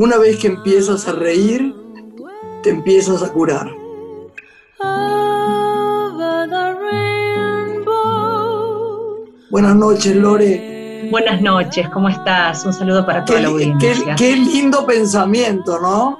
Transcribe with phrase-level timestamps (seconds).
[0.00, 1.74] Una vez que empiezas a reír,
[2.62, 3.70] te empiezas a curar.
[9.50, 11.06] Buenas noches, Lore.
[11.10, 12.64] Buenas noches, ¿cómo estás?
[12.64, 14.14] Un saludo para toda la audiencia.
[14.16, 16.18] Qué, lindo pensamiento, ¿no?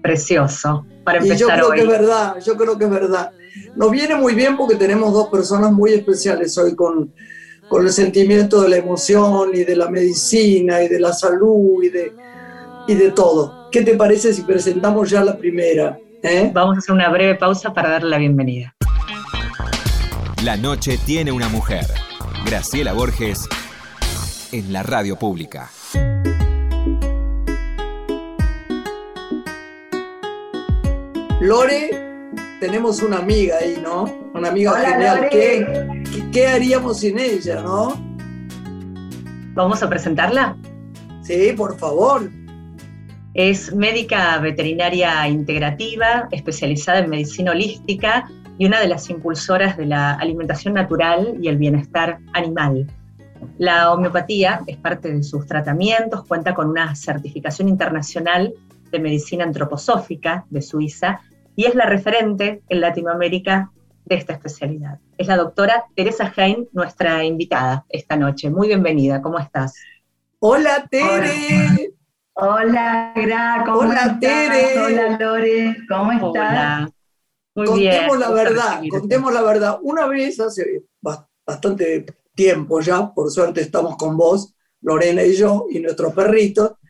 [0.00, 3.32] Precioso, para empezar y yo creo que es verdad, yo creo que es verdad.
[3.74, 7.12] Nos viene muy bien porque tenemos dos personas muy especiales hoy con,
[7.68, 11.88] con el sentimiento de la emoción y de la medicina y de la salud y
[11.88, 12.12] de,
[12.86, 13.68] y de todo.
[13.70, 15.98] ¿Qué te parece si presentamos ya la primera?
[16.22, 16.50] Eh?
[16.52, 18.74] Vamos a hacer una breve pausa para darle la bienvenida.
[20.42, 21.86] La noche tiene una mujer.
[22.44, 23.48] Graciela Borges
[24.52, 25.70] en la radio pública.
[31.40, 31.90] Lore,
[32.60, 34.04] tenemos una amiga ahí, ¿no?
[34.34, 35.28] Una amiga genial.
[35.30, 37.94] ¿Qué, haríamos sin ella, no?
[39.54, 40.56] ¿Vamos a presentarla?
[41.22, 42.30] Sí, por favor.
[43.34, 50.14] Es médica veterinaria integrativa, especializada en medicina holística y una de las impulsoras de la
[50.14, 52.86] alimentación natural y el bienestar animal.
[53.58, 58.54] La homeopatía es parte de sus tratamientos, cuenta con una certificación internacional
[58.92, 61.20] de medicina antroposófica de Suiza
[61.56, 63.72] y es la referente en Latinoamérica
[64.04, 65.00] de esta especialidad.
[65.18, 68.48] Es la doctora Teresa Hein, nuestra invitada esta noche.
[68.48, 69.74] Muy bienvenida, ¿cómo estás?
[70.38, 71.04] Hola, Tere.
[71.06, 71.76] Hola,
[72.36, 74.80] Gra, ¿cómo Hola, Tere.
[74.80, 76.90] Hola, Lore, ¿cómo estás?
[77.54, 79.78] Muy contemos la verdad, contemos la verdad.
[79.82, 80.84] Una vez, hace
[81.46, 86.80] bastante tiempo ya, por suerte estamos con vos, Lorena y yo, y nuestro perrito,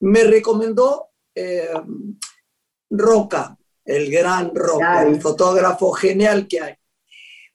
[0.00, 1.70] me recomendó eh,
[2.90, 6.74] Roca, el gran Roca, el fotógrafo genial que hay.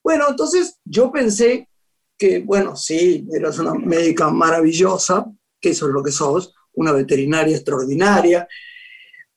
[0.02, 1.70] Bueno, entonces yo pensé
[2.18, 5.26] que, bueno, sí, eras una médica maravillosa,
[5.60, 8.48] que eso es lo que sos, una veterinaria extraordinaria,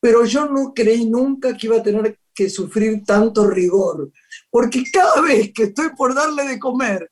[0.01, 4.11] pero yo no creí nunca que iba a tener que sufrir tanto rigor,
[4.51, 7.11] porque cada vez que estoy por darle de comer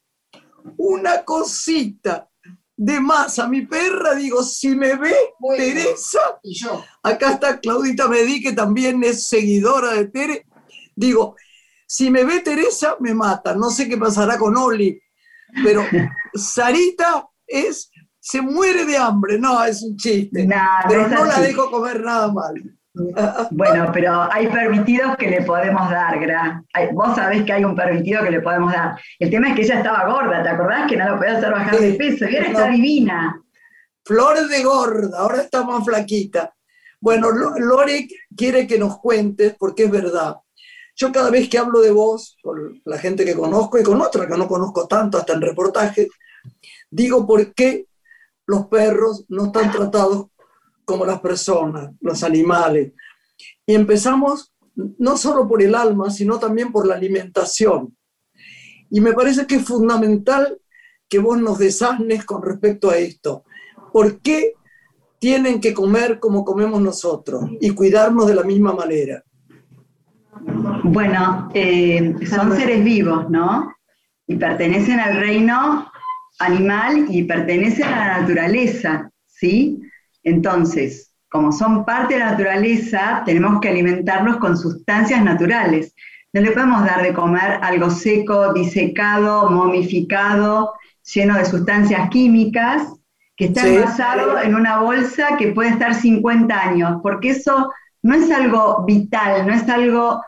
[0.77, 2.29] una cosita
[2.77, 5.15] de más a mi perra, digo, si me ve
[5.57, 6.85] Teresa, y yo.
[7.03, 10.47] acá está Claudita Medí, que también es seguidora de Tere,
[10.97, 11.37] digo,
[11.87, 15.01] si me ve Teresa, me mata, no sé qué pasará con Oli,
[15.63, 15.85] pero
[16.35, 17.91] Sarita es
[18.25, 19.39] se muere de hambre.
[19.39, 20.49] No, es un chiste.
[20.89, 22.55] pero no la dejo comer nada mal.
[23.51, 26.65] Bueno, pero hay permitidos que le podemos dar, Gra.
[26.95, 28.99] Vos sabés que hay un permitido que le podemos dar.
[29.19, 30.89] El tema es que ella estaba gorda, ¿te acordás?
[30.89, 32.27] Que no lo podía hacer bajar de peso.
[32.27, 33.43] Y ahora está divina.
[34.07, 36.55] Flores de gorda, ahora está más flaquita.
[37.01, 40.37] Bueno, Lore quiere que nos cuentes, porque es verdad.
[40.97, 44.27] Yo cada vez que hablo de vos, con la gente que conozco y con otra
[44.27, 46.09] que no conozco tanto, hasta en reportajes,
[46.89, 47.87] digo por qué
[48.47, 50.27] los perros no están tratados
[50.85, 52.93] como las personas, los animales.
[53.67, 57.97] Y empezamos no solo por el alma, sino también por la alimentación.
[58.91, 60.59] Y me parece que es fundamental
[61.09, 63.45] que vos nos desasnes con respecto a esto.
[63.93, 64.55] ¿Por qué
[65.19, 69.23] tienen que comer como comemos nosotros y cuidarnos de la misma manera?
[70.83, 73.73] Bueno, eh, son seres vivos, ¿no?
[74.27, 75.91] Y pertenecen al reino
[76.39, 79.81] animal y pertenece a la naturaleza, ¿sí?
[80.23, 85.95] Entonces, como son parte de la naturaleza, tenemos que alimentarlos con sustancias naturales.
[86.33, 90.75] No le podemos dar de comer algo seco, disecado, momificado,
[91.13, 92.89] lleno de sustancias químicas,
[93.37, 98.31] que está envasado en una bolsa que puede estar 50 años, porque eso no es
[98.31, 100.23] algo vital, no es algo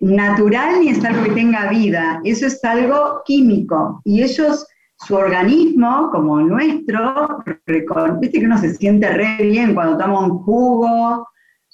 [0.00, 4.00] natural ni es algo que tenga vida, eso es algo químico.
[4.04, 4.66] Y ellos
[4.98, 7.44] su organismo, como nuestro,
[8.20, 11.28] viste que uno se siente re bien cuando toma un jugo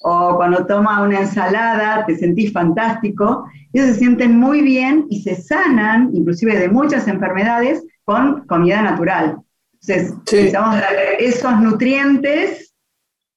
[0.04, 5.36] o cuando toma una ensalada, te sentís fantástico, ellos se sienten muy bien y se
[5.36, 9.38] sanan, inclusive de muchas enfermedades, con comida natural.
[9.74, 10.76] Entonces, necesitamos
[11.18, 12.74] esos nutrientes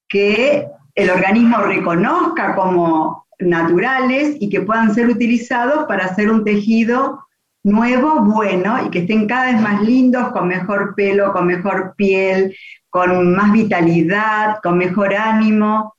[0.08, 7.25] que el organismo reconozca como naturales y que puedan ser utilizados para hacer un tejido
[7.66, 12.56] nuevo, bueno, y que estén cada vez más lindos, con mejor pelo, con mejor piel,
[12.88, 15.96] con más vitalidad, con mejor ánimo,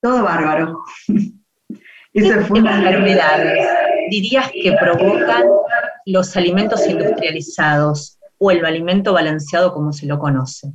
[0.00, 0.84] todo bárbaro.
[2.12, 3.66] Eso es enfermedades
[4.10, 5.44] dirías que provocan
[6.06, 10.72] los alimentos industrializados o el alimento balanceado como se lo conoce?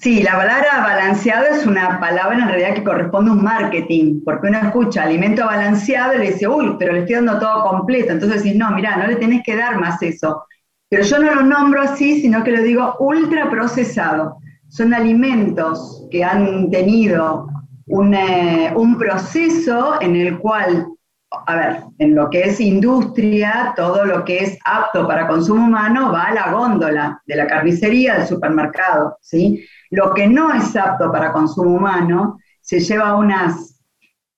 [0.00, 4.46] Sí, la palabra balanceado es una palabra en realidad que corresponde a un marketing, porque
[4.46, 8.12] uno escucha alimento balanceado y le dice, uy, pero le estoy dando todo completo.
[8.12, 10.44] Entonces decís, no, mira, no le tenés que dar más eso.
[10.88, 14.36] Pero yo no lo nombro así, sino que lo digo ultra procesado.
[14.68, 17.48] son alimentos que han tenido
[17.86, 20.86] un, eh, un proceso en el cual
[21.30, 26.10] a ver, en lo que es industria, todo lo que es apto para consumo humano
[26.12, 29.62] va a la góndola de la carnicería del supermercado, ¿sí?
[29.90, 33.80] Lo que no es apto para consumo humano se lleva a unas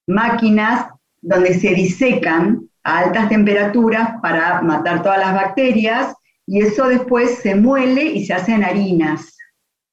[0.07, 0.87] máquinas
[1.21, 6.15] donde se disecan a altas temperaturas para matar todas las bacterias
[6.47, 9.37] y eso después se muele y se hacen harinas.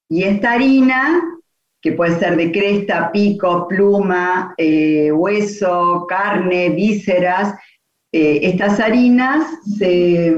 [0.09, 1.21] Y esta harina
[1.81, 7.55] que puede ser de cresta, pico, pluma, eh, hueso, carne, vísceras.
[8.13, 9.47] Eh, estas harinas
[9.79, 10.37] se,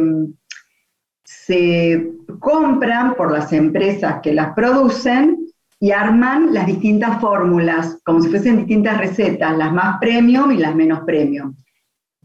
[1.31, 2.11] se
[2.41, 5.47] compran por las empresas que las producen
[5.79, 10.75] y arman las distintas fórmulas, como si fuesen distintas recetas, las más premium y las
[10.75, 11.55] menos premium.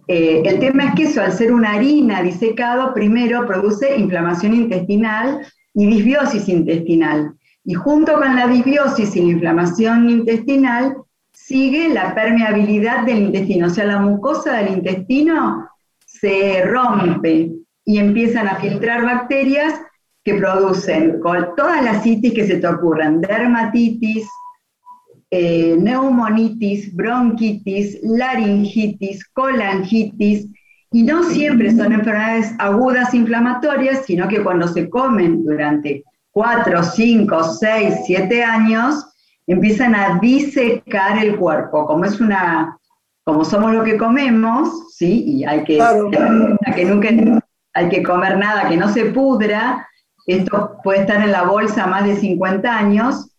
[0.07, 5.45] Eh, el tema es que eso, al ser una harina disecado, primero produce inflamación intestinal
[5.75, 7.35] y disbiosis intestinal.
[7.63, 10.95] Y junto con la disbiosis y la inflamación intestinal,
[11.31, 15.69] sigue la permeabilidad del intestino, o sea, la mucosa del intestino
[16.05, 19.79] se rompe y empiezan a filtrar bacterias
[20.23, 24.27] que producen con todas las citis que se te ocurran, dermatitis,
[25.29, 30.47] eh, neumonitis, bronquitis, laringitis, colangitis,
[30.91, 37.43] y no siempre son enfermedades agudas inflamatorias, sino que cuando se comen durante 4, 5,
[37.43, 39.05] 6, 7 años,
[39.45, 42.77] empiezan a disecar el cuerpo, como es una,
[43.23, 45.23] como somos lo que comemos, ¿sí?
[45.25, 45.79] Y hay que,
[46.75, 47.11] que nunca
[47.75, 49.87] hay que comer nada que no se pudra,
[50.25, 53.29] esto puede estar en la bolsa más de 50 años,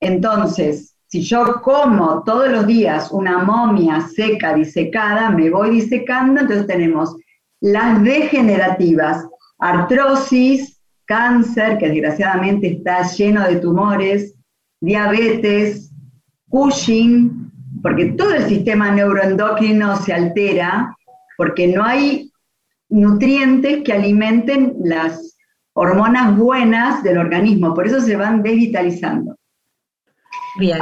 [0.00, 6.66] entonces, si yo como todos los días una momia seca, disecada, me voy disecando, entonces
[6.66, 7.14] tenemos
[7.60, 9.26] las degenerativas,
[9.58, 14.34] artrosis, cáncer, que desgraciadamente está lleno de tumores,
[14.80, 15.90] diabetes,
[16.48, 17.50] Cushing,
[17.82, 20.96] porque todo el sistema neuroendocrino se altera,
[21.36, 22.30] porque no hay
[22.94, 25.36] nutrientes que alimenten las
[25.72, 29.36] hormonas buenas del organismo, por eso se van desvitalizando.
[30.58, 30.78] Bien.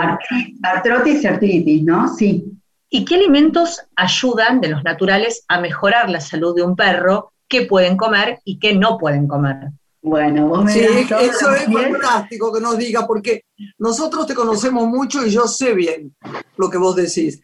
[0.62, 2.14] Artrotis y artritis, ¿no?
[2.14, 2.44] Sí.
[2.90, 7.32] ¿Y qué alimentos ayudan de los naturales a mejorar la salud de un perro?
[7.48, 9.70] ¿Qué pueden comer y qué no pueden comer?
[10.02, 13.44] Bueno, vos me Sí, eso es fantástico que nos diga, porque
[13.78, 16.14] nosotros te conocemos mucho y yo sé bien
[16.58, 17.40] lo que vos decís.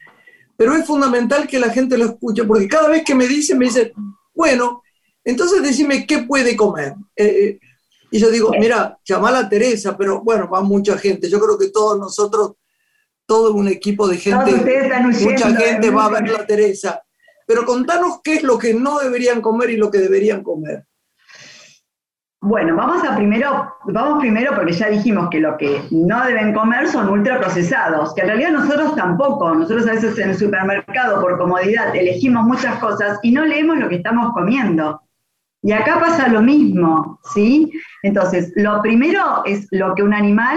[0.58, 3.66] Pero es fundamental que la gente lo escuche, porque cada vez que me dicen, me
[3.66, 3.92] dicen,
[4.38, 4.84] bueno,
[5.24, 6.94] entonces decime qué puede comer.
[7.16, 7.60] Eh, eh,
[8.12, 11.28] y yo digo, mira, llamala a Teresa, pero bueno, va mucha gente.
[11.28, 12.52] Yo creo que todos nosotros,
[13.26, 14.52] todo un equipo de gente,
[15.24, 17.02] mucha gente va a ver la Teresa.
[17.48, 20.86] Pero contanos qué es lo que no deberían comer y lo que deberían comer.
[22.40, 26.86] Bueno, vamos a primero, vamos primero porque ya dijimos que lo que no deben comer
[26.86, 31.94] son ultraprocesados, que en realidad nosotros tampoco, nosotros a veces en el supermercado por comodidad
[31.96, 35.02] elegimos muchas cosas y no leemos lo que estamos comiendo.
[35.62, 37.72] Y acá pasa lo mismo, ¿sí?
[38.04, 40.56] Entonces, lo primero es lo que un animal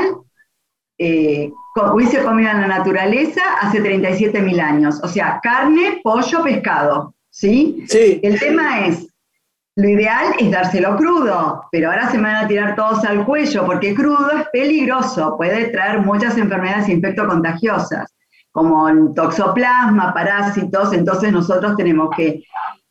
[0.99, 1.51] eh,
[1.91, 7.83] hubiese comido en la naturaleza hace 37.000 años, o sea, carne, pollo, pescado, ¿sí?
[7.87, 8.19] Sí.
[8.21, 9.10] El tema es,
[9.75, 13.65] lo ideal es dárselo crudo, pero ahora se me van a tirar todos al cuello
[13.65, 18.13] porque crudo es peligroso, puede traer muchas enfermedades infectocontagiosas,
[18.51, 22.43] como toxoplasma, parásitos, entonces nosotros tenemos que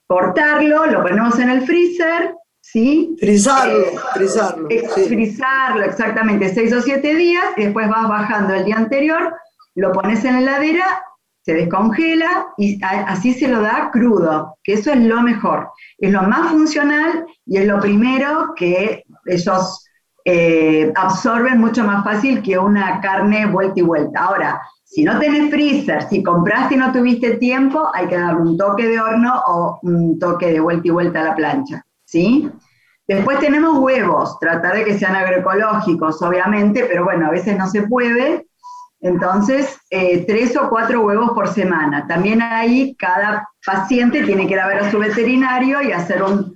[0.07, 3.15] cortarlo, lo ponemos en el freezer, ¿sí?
[3.21, 4.69] Frizarlo, eh, frizarlo.
[5.07, 9.35] Frizarlo, exactamente, seis o siete días, y después vas bajando el día anterior,
[9.75, 11.03] lo pones en la heladera
[11.43, 15.71] se descongela y así se lo da crudo, que eso es lo mejor.
[15.99, 19.85] Es lo más funcional y es lo primero que ellos
[20.25, 24.21] eh, absorben mucho más fácil que una carne vuelta y vuelta.
[24.21, 28.59] Ahora, si no tenés freezer, si compraste y no tuviste tiempo, hay que darle un
[28.59, 32.51] toque de horno o un toque de vuelta y vuelta a la plancha, ¿sí?
[33.07, 37.83] Después tenemos huevos, tratar de que sean agroecológicos, obviamente, pero bueno, a veces no se
[37.83, 38.47] puede,
[39.01, 42.07] entonces, eh, tres o cuatro huevos por semana.
[42.07, 46.55] También ahí cada paciente tiene que ir a ver a su veterinario y hacer un,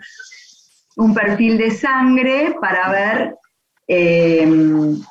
[1.15, 3.35] perfil de sangre para ver
[3.89, 4.47] eh,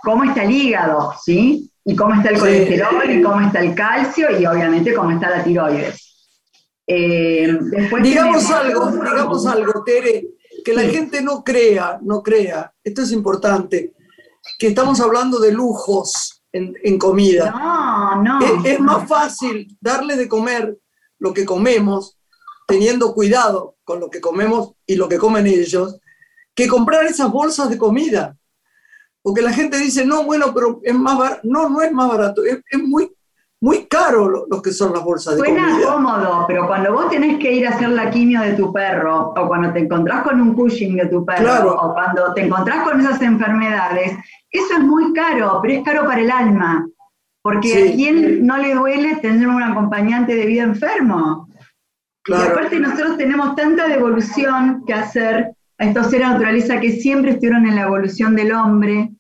[0.03, 1.69] cómo está el hígado, ¿sí?
[1.83, 5.43] Y cómo está el colesterol, y cómo está el calcio, y obviamente cómo está la
[5.43, 6.29] tiroides.
[6.85, 7.57] Eh,
[8.01, 10.23] digamos algo, digamos algo, Tere,
[10.63, 13.93] que la gente no crea, no crea, esto es importante,
[14.57, 17.51] que estamos hablando de lujos, en, comida.
[17.51, 18.65] No, no.
[18.65, 20.77] Es, más fácil darle de comer
[21.19, 22.17] lo que comemos,
[22.67, 25.99] teniendo cuidado con lo que comemos y lo que comen ellos,
[26.55, 28.37] que comprar esas bolsas de comida.
[29.21, 31.41] Porque la gente dice, no, bueno, pero es más barato.
[31.43, 33.11] No, no es más barato, es, muy,
[33.63, 37.49] muy caro lo, que son las bolsas de Suena cómodo, pero cuando vos tenés que
[37.49, 40.97] ir a hacer la quimio de tu perro, o cuando te encontrás con un Cushing
[40.97, 44.17] de tu perro, o cuando te encontrás con esas enfermedades,
[44.51, 46.85] eso es muy caro, pero es caro para el alma.
[47.41, 51.47] Porque a quién no le duele tener un acompañante de vida enfermo.
[52.27, 57.31] Y aparte nosotros tenemos tanta devolución que hacer a estos seres de naturaleza que siempre
[57.31, 59.11] estuvieron en la evolución del hombre,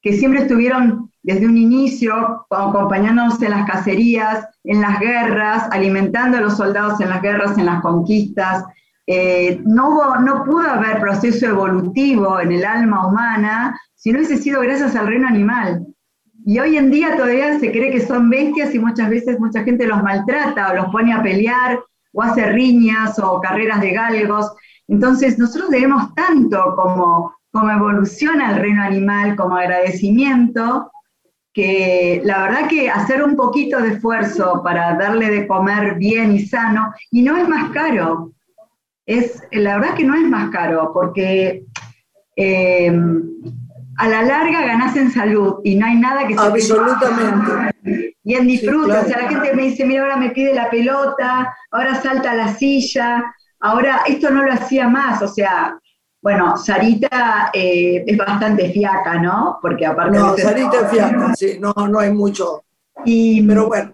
[0.00, 6.40] que siempre estuvieron desde un inicio acompañándonos en las cacerías, en las guerras, alimentando a
[6.40, 8.64] los soldados en las guerras, en las conquistas.
[9.06, 14.60] Eh, no, no pudo haber proceso evolutivo en el alma humana si no hubiese sido
[14.62, 15.86] gracias al reino animal.
[16.46, 19.86] Y hoy en día todavía se cree que son bestias y muchas veces mucha gente
[19.86, 21.78] los maltrata o los pone a pelear
[22.12, 24.50] o hace riñas o carreras de galgos.
[24.88, 30.90] Entonces nosotros debemos tanto como, como evolución al reino animal, como agradecimiento,
[31.52, 36.46] que la verdad que hacer un poquito de esfuerzo para darle de comer bien y
[36.46, 38.32] sano, y no es más caro,
[39.06, 41.64] es, la verdad que no es más caro, porque
[42.36, 42.92] eh,
[43.96, 48.06] a la larga ganas en salud y no hay nada que se Absolutamente.
[48.22, 51.56] Y en disfrute, o sea, la gente me dice, mira, ahora me pide la pelota,
[51.70, 53.24] ahora salta la silla,
[53.60, 55.78] ahora esto no lo hacía más, o sea,
[56.22, 59.58] bueno, Sarita eh, es bastante fiaca, ¿no?
[59.60, 60.18] Porque aparte...
[60.18, 62.62] No, Sarita es fiaca, sí, no, no hay mucho.
[63.04, 63.92] Y, pero bueno.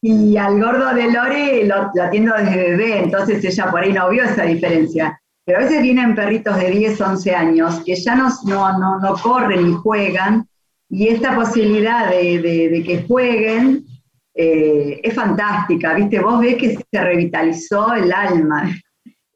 [0.00, 4.08] Y al gordo de Lore lo, lo atiendo desde bebé, entonces ella por ahí no
[4.10, 5.20] vio esa diferencia.
[5.44, 9.70] Pero a veces vienen perritos de 10, 11 años que ya no, no, no, corren
[9.70, 10.46] y juegan,
[10.90, 13.86] y esta posibilidad de, que jueguen
[14.34, 16.20] eh, es fantástica, ¿viste?
[16.20, 18.70] Vos ves que se revitalizó el alma,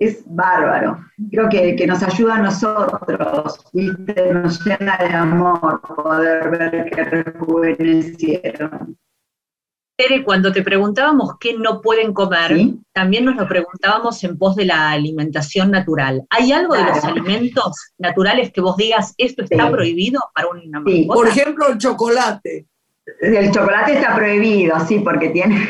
[0.05, 0.99] es bárbaro.
[1.31, 4.33] Creo que, que nos ayuda a nosotros, ¿viste?
[4.35, 8.97] Nos llena de amor poder ver que rejuvenecieron
[10.25, 12.57] cuando te preguntábamos qué no pueden comer,
[12.93, 16.23] también nos lo preguntábamos en pos de la alimentación natural.
[16.31, 21.15] ¿Hay algo de los alimentos naturales que vos digas, esto está prohibido para una mascota?
[21.15, 22.67] Por ejemplo, el chocolate.
[23.23, 25.69] El chocolate está prohibido, sí, porque tiene,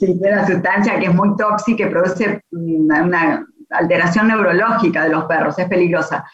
[0.00, 5.66] una sustancia que es muy tóxica y produce una, alteración neurológica de los perros, es
[5.66, 6.24] peligrosa.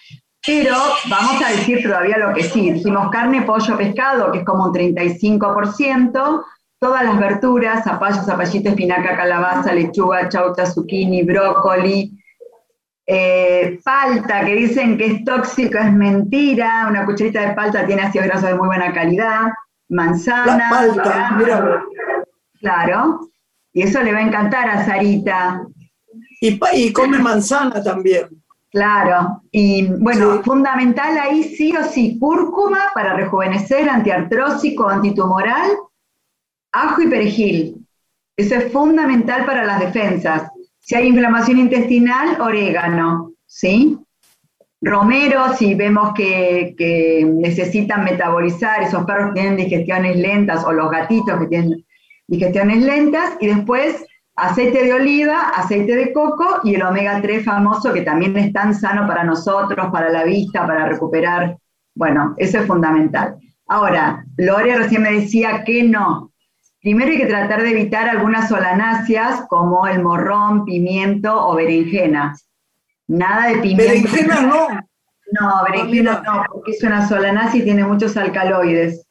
[0.44, 0.74] Pero
[1.08, 2.72] vamos a decir todavía lo que sí.
[2.72, 6.44] Dijimos carne, pollo, pescado, que es como un 35%,
[6.78, 12.12] todas las verduras, zapallo, zapallito, espinaca, calabaza, lechuga, chauta, zucchini, brócoli,
[13.06, 18.24] eh, palta, que dicen que es tóxico, es mentira, una cucharita de palta tiene ácido
[18.24, 19.46] graso de muy buena calidad,
[19.88, 21.36] manzana.
[21.38, 21.84] Mira.
[22.60, 23.30] Claro,
[23.72, 25.62] y eso le va a encantar a Sarita.
[26.40, 28.28] Y, y come manzana también.
[28.70, 35.70] Claro, y bueno, fundamental ahí sí o sí, cúrcuma para rejuvenecer, antiartrósico, antitumoral,
[36.72, 37.86] ajo y perejil.
[38.36, 40.50] Eso es fundamental para las defensas.
[40.80, 43.98] Si hay inflamación intestinal, orégano, ¿sí?
[44.80, 51.38] Romero, si vemos que, necesitan metabolizar, esos perros que tienen digestiones lentas o los gatitos
[51.40, 51.84] que tienen
[52.26, 54.04] digestiones lentas, y después
[54.36, 58.74] aceite de oliva, aceite de coco y el omega 3 famoso que también es tan
[58.74, 61.56] sano para nosotros, para la vista, para recuperar.
[61.94, 63.36] Bueno, eso es fundamental.
[63.66, 66.28] Ahora, Lore recién me decía que no,
[66.80, 72.36] Primero hay que tratar de evitar algunas solanáceas como el morrón, pimiento o berenjena.
[73.08, 73.74] Nada de.
[73.74, 74.68] ¿Berenjena no?
[75.32, 79.06] No, berenjena no, porque es una solanácea y tiene muchos alcaloides.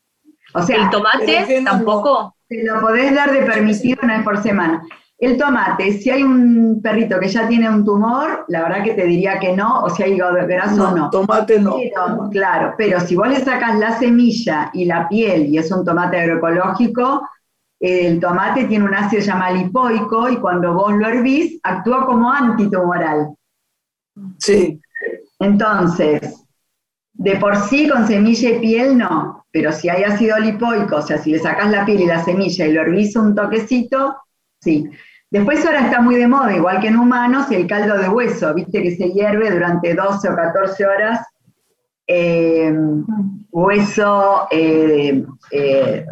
[0.54, 2.36] O sea, ¿El tomate tampoco?
[2.48, 4.82] Te lo podés dar de permitido una vez por semana.
[5.20, 9.06] El tomate, si hay un perrito que ya tiene un tumor, la verdad que te
[9.06, 10.96] diría que no, o si hay hígado graso, no.
[10.96, 11.10] no.
[11.10, 11.76] Tomate no.
[12.32, 16.20] claro, pero si vos le sacas la semilla y la piel y es un tomate
[16.20, 17.28] agroecológico,
[17.80, 23.36] el tomate tiene un ácido llamado lipoico y cuando vos lo hervís actúa como antitumoral.
[24.40, 24.80] Sí.
[25.40, 26.46] Entonces,
[27.14, 31.18] de por sí con semilla y piel no, pero si hay ácido lipoico, o sea,
[31.18, 34.16] si le sacás la piel y la semilla y lo hervís un toquecito,
[34.62, 34.90] sí.
[35.30, 38.82] Después ahora está muy de moda, igual que en humanos, el caldo de hueso, viste
[38.82, 41.20] que se hierve durante 12 o 14 horas.
[42.10, 42.74] Eh,
[43.52, 46.06] hueso eh, eh,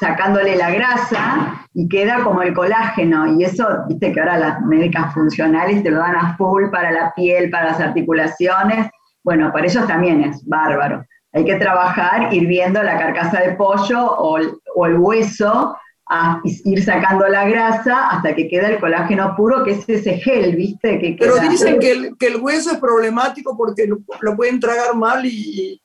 [0.00, 3.26] sacándole la grasa y queda como el colágeno.
[3.38, 7.12] Y eso, viste que ahora las médicas funcionales te lo dan a full para la
[7.14, 8.88] piel, para las articulaciones.
[9.22, 11.04] Bueno, para ellos también es bárbaro.
[11.32, 15.76] Hay que trabajar hirviendo la carcasa de pollo o el, hueso,
[16.08, 20.54] a ir sacando la grasa hasta que queda el colágeno puro, que es ese gel,
[20.54, 20.98] ¿viste?
[20.98, 21.92] Que Pero dicen que
[22.26, 25.82] el, hueso es problemático porque lo, lo pueden tragar mal y,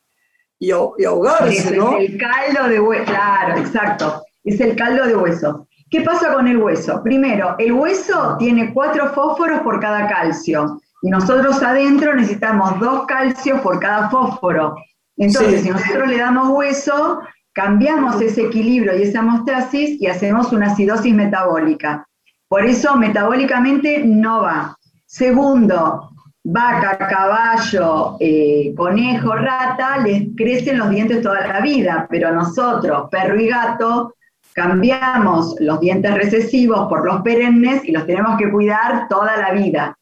[0.62, 1.98] y, ahogarse, ¿no?
[1.98, 4.24] Es el caldo de hueso, claro, exacto.
[4.44, 5.68] Es el caldo de hueso.
[5.90, 7.02] ¿Qué pasa con el hueso?
[7.04, 13.60] Primero, el hueso tiene cuatro fósforos por cada calcio y nosotros adentro necesitamos dos calcios
[13.62, 14.76] por cada fósforo.
[15.18, 17.22] Entonces, si nosotros le damos hueso,
[17.54, 22.08] cambiamos ese equilibrio y esa hemostasis y hacemos una acidosis metabólica.
[22.48, 24.78] Por eso, metabólicamente no va.
[25.08, 26.11] Segundo,
[26.44, 33.40] vaca, caballo, eh, conejo, rata, les crecen los dientes toda la vida, pero nosotros, perro
[33.40, 34.16] y gato,
[34.54, 39.98] cambiamos los dientes recesivos por los perennes y los tenemos que cuidar toda la vida.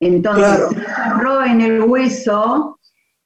[0.00, 1.44] Entonces, claro.
[1.44, 2.78] en el hueso,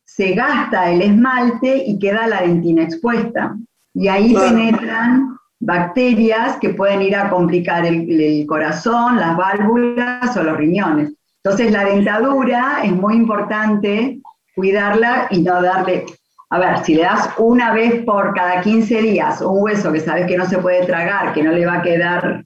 [0.05, 3.57] se gasta el esmalte y queda la dentina expuesta.
[3.95, 10.57] Y ahí penetran bacterias que pueden ir a complicar el, corazón, las válvulas o los
[10.57, 11.13] riñones.
[11.43, 14.21] Entonces la dentadura es muy importante
[14.55, 16.05] cuidarla y no darle,
[16.51, 20.27] a ver, si le das una vez por cada 15 días un hueso que sabes
[20.27, 22.45] que no se puede tragar, que no le va a quedar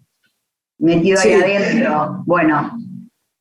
[0.79, 2.79] metido ahí adentro, bueno,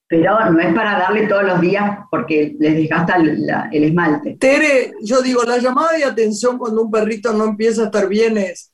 [0.08, 4.38] pero no es para darle todos los días porque les desgasta el, el, esmalte.
[4.40, 8.38] Tere, yo digo, la llamada de atención cuando un perrito no empieza a estar bien
[8.38, 8.72] es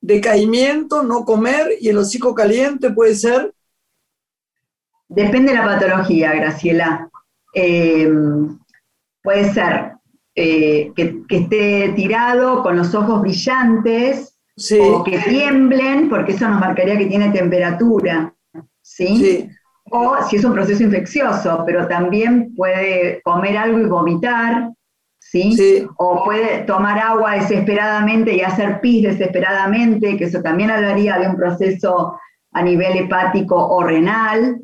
[0.00, 3.54] decaimiento, no comer y el hocico caliente, ¿puede ser?
[5.14, 7.08] Depende de la patología, Graciela.
[7.54, 8.10] Eh,
[9.22, 9.92] puede ser
[10.34, 14.36] eh, que, esté tirado con los ojos brillantes
[14.80, 18.34] o que tiemblen, porque eso nos marcaría que tiene temperatura.
[18.82, 19.48] ¿sí?
[19.90, 24.70] O si es un proceso infeccioso, pero también puede comer algo y vomitar,
[25.18, 25.86] ¿sí?
[25.96, 31.36] O puede tomar agua desesperadamente y hacer pis desesperadamente, que eso también hablaría de un
[31.36, 32.18] proceso
[32.52, 34.60] a nivel hepático o renal.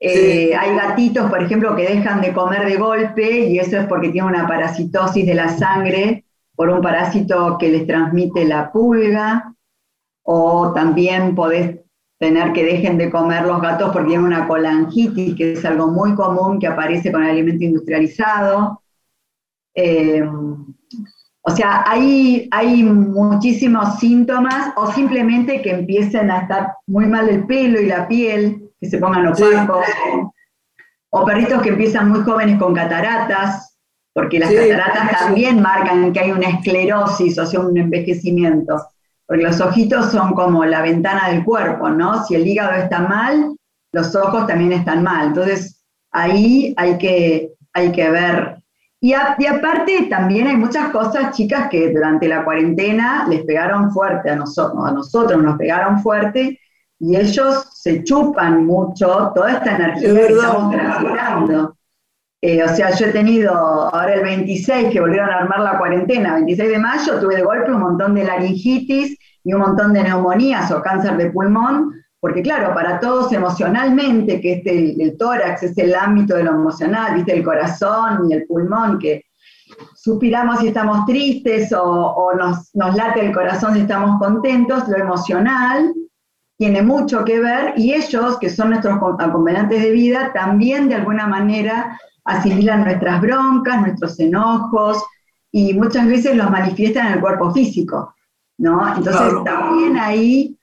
[0.00, 4.10] Eh, hay gatitos, por ejemplo, que dejan de comer de golpe y eso es porque
[4.10, 9.54] tienen una parasitosis de la sangre por un parásito que les transmite la pulga.
[10.22, 11.80] O también podés
[12.18, 16.14] tener que dejen de comer los gatos porque tienen una colangitis, que es algo muy
[16.14, 18.82] común que aparece con el alimento industrializado.
[19.74, 20.22] Eh,
[21.46, 27.46] o sea, hay, hay muchísimos síntomas o simplemente que empiecen a estar muy mal el
[27.46, 29.86] pelo y la piel, que se pongan opacos,
[31.10, 33.78] o perritos que empiezan muy jóvenes con cataratas,
[34.12, 38.76] porque las cataratas también marcan que hay una esclerosis, o sea, un envejecimiento,
[39.26, 42.24] porque los ojitos son como la ventana del cuerpo, ¿no?
[42.24, 43.56] Si el hígado está mal,
[43.92, 45.28] los ojos también están mal.
[45.28, 48.62] Entonces, ahí hay que, hay que ver.
[49.00, 54.36] Y, aparte, también hay muchas cosas, chicas, que durante la cuarentena les pegaron fuerte a
[54.36, 56.58] nosotros, a nosotros nos pegaron fuerte,
[57.06, 61.76] y ellos se chupan mucho toda esta energía que estamos transitando.
[62.40, 66.34] Eh, o sea, yo he tenido ahora el 26 que volvieron a armar la cuarentena,
[66.34, 70.70] 26 de mayo, tuve de golpe un montón de laringitis y un montón de neumonías
[70.70, 75.94] o cáncer de pulmón, porque claro, para todos emocionalmente, que este, el, tórax es el
[75.94, 79.24] ámbito de lo emocional, viste, el corazón y el pulmón, que
[79.94, 84.96] suspiramos si estamos tristes o, o nos, nos late el corazón si estamos contentos, lo
[84.96, 85.92] emocional
[86.56, 91.26] tiene mucho que ver y ellos, que son nuestros acompañantes de vida, también de alguna
[91.26, 95.02] manera asimilan nuestras broncas, nuestros enojos
[95.50, 98.14] y muchas veces los manifiestan en el cuerpo físico,
[98.58, 98.96] ¿no?
[98.96, 100.56] Entonces también ahí,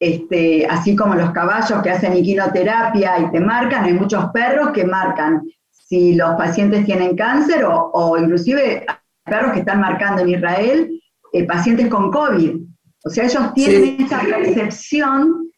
[0.00, 4.84] este, así como los caballos que hacen equinoterapia y te marcan, hay muchos perros que
[4.84, 8.84] marcan si los pacientes tienen cáncer o, o inclusive
[9.24, 11.00] perros que están marcando en Israel
[11.32, 12.62] eh, pacientes con COVID,
[13.04, 15.50] o sea, ellos tienen esa percepción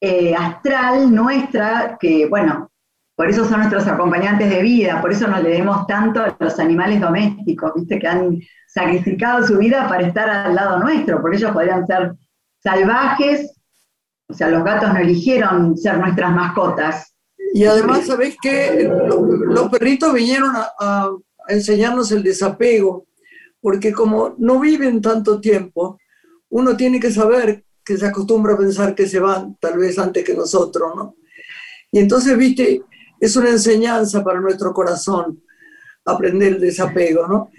[0.00, 2.70] eh, astral nuestra que, bueno,
[3.14, 6.58] por eso son nuestros acompañantes de vida, por eso nos le demos tanto a los
[6.58, 11.52] animales domésticos, viste, que han sacrificado su vida para estar al lado nuestro, porque ellos
[11.52, 12.14] podrían ser
[12.62, 13.54] salvajes,
[14.28, 17.14] o sea, los gatos no eligieron ser nuestras mascotas.
[17.54, 18.90] Y además, ¿sabés qué?
[19.08, 21.10] Los, perritos vinieron a
[21.48, 23.06] enseñarnos el desapego,
[23.60, 25.98] porque como no viven tanto tiempo,
[26.52, 30.22] uno tiene que saber que se acostumbra a pensar que se van tal vez antes
[30.22, 31.16] que nosotros, ¿no?
[31.90, 32.82] Y entonces, viste,
[33.18, 35.42] es una enseñanza para nuestro corazón
[36.04, 37.50] aprender el desapego, ¿no?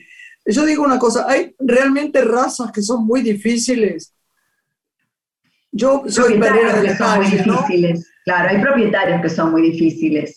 [0.46, 4.14] Yo digo una cosa, hay realmente razas que son muy difíciles.
[5.72, 8.12] Yo soy perrera de muy difíciles.
[8.26, 10.36] Claro, hay propietarios que son muy difíciles.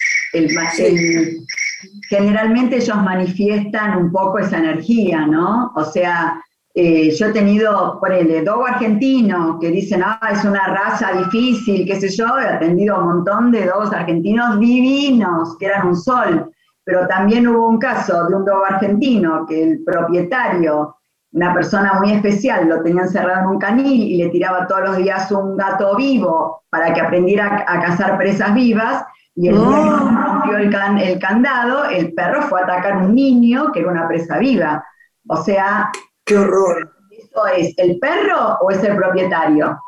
[2.08, 5.72] generalmente ellos manifiestan un poco esa energía, ¿no?
[5.76, 6.40] O sea,
[6.78, 11.86] eh, yo he tenido, por el dogo argentino, que dicen, ah, es una raza difícil,
[11.86, 16.52] qué sé yo, he atendido un montón de dogos argentinos divinos, que eran un sol,
[16.84, 20.96] pero también hubo un caso de un dogo argentino que el propietario
[21.32, 24.96] una persona muy especial lo tenía encerrado en un canil y le tiraba todos los
[24.98, 29.02] días un gato vivo para que aprendiera a, cazar presas vivas,
[29.34, 30.42] y el día que ah.
[30.42, 34.06] rompió el, el candado, el perro fue a atacar a un niño que era una
[34.06, 34.84] presa viva.
[35.26, 35.90] O sea...
[36.26, 36.92] ¡Qué horror!
[37.10, 39.78] ¿Eso es el perro o es el propietario?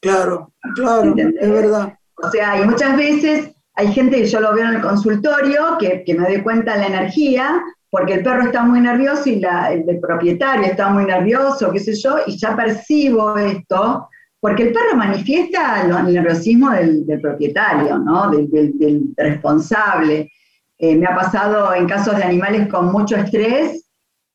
[0.00, 1.98] Claro, claro, es verdad.
[2.16, 6.02] O sea, y muchas veces hay gente que yo lo veo en el consultorio que,
[6.02, 9.70] que me doy cuenta de la energía, porque el perro está muy nervioso y la,
[9.70, 14.08] el, propietario está muy nervioso, qué sé yo, y ya percibo esto,
[14.40, 18.30] porque el perro manifiesta el nerviosismo del, propietario, ¿no?
[18.30, 20.32] del, responsable.
[20.78, 23.85] Eh, me ha pasado en casos de animales con mucho estrés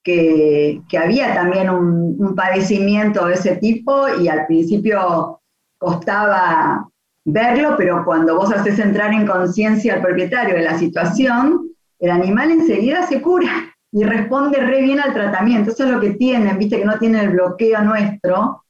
[0.02, 5.40] que, que había también un, un, padecimiento de ese tipo y al principio
[5.78, 6.88] costaba
[7.24, 12.50] verlo, pero cuando vos haces entrar en conciencia al propietario de la situación, el animal
[12.50, 15.70] enseguida se cura y responde re bien al tratamiento.
[15.70, 18.64] Eso es lo que tienen, viste que no tienen el bloqueo nuestro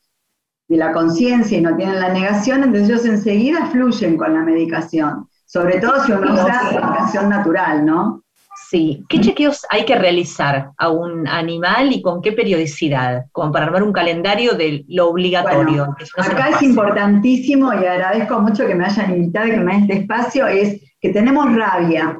[0.68, 5.28] de la conciencia y no tienen la negación, entonces ellos enseguida fluyen con la medicación,
[5.44, 8.22] sobre todo si uno usa medicación natural, ¿no?
[8.72, 9.04] Sí.
[9.06, 13.26] ¿Qué chequeos hay que realizar a un animal y con qué periodicidad?
[13.30, 15.94] Como para armar un calendario de lo obligatorio.
[16.16, 19.98] acá es importantísimo y agradezco mucho que me hayan invitado y que me den este
[19.98, 22.18] espacio, es que tenemos rabia.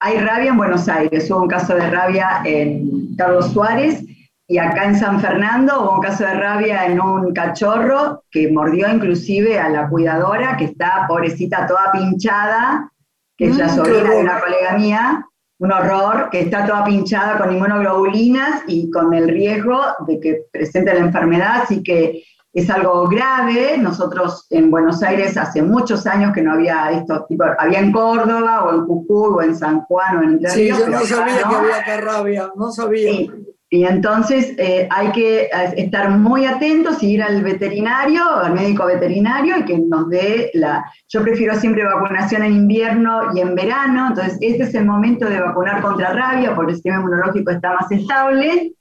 [0.00, 4.04] Hay rabia en Buenos Aires, hubo un caso de rabia en Carlos Suárez
[4.48, 8.92] y acá en San Fernando hubo un caso de rabia en un cachorro que mordió
[8.92, 12.90] inclusive a la cuidadora que está pobrecita toda pinchada
[13.38, 15.26] que es la sobrina de una colega mía,
[15.58, 20.92] un horror, que está toda pinchada con inmunoglobulinas y con el riesgo de que presente
[20.92, 23.78] la enfermedad, así que es algo grave.
[23.78, 28.64] Nosotros en Buenos Aires hace muchos años que no había estos tipos, había en Córdoba
[28.64, 31.54] o en Jujuy o en San Juan o en Entre Sí, yo no sabía que
[31.54, 33.32] había carrabia, no sabía.
[33.70, 38.86] Y entonces eh, hay que eh, estar muy atentos y ir al veterinario, al médico
[38.86, 40.90] veterinario y que nos dé la...
[41.08, 45.40] Yo prefiero siempre vacunación en invierno y en verano, entonces este es el momento de
[45.40, 48.72] vacunar contra rabia porque el sistema inmunológico está más estable.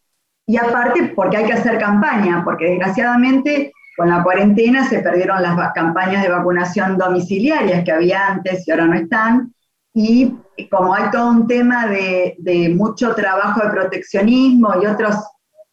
[0.46, 5.74] Y aparte porque hay que hacer campaña, porque desgraciadamente con la cuarentena se perdieron las
[5.74, 9.54] campañas de vacunación domiciliarias que había antes y ahora no están
[10.00, 10.32] y
[10.70, 15.26] como hay todo un tema de, mucho trabajo de proteccionismo y otras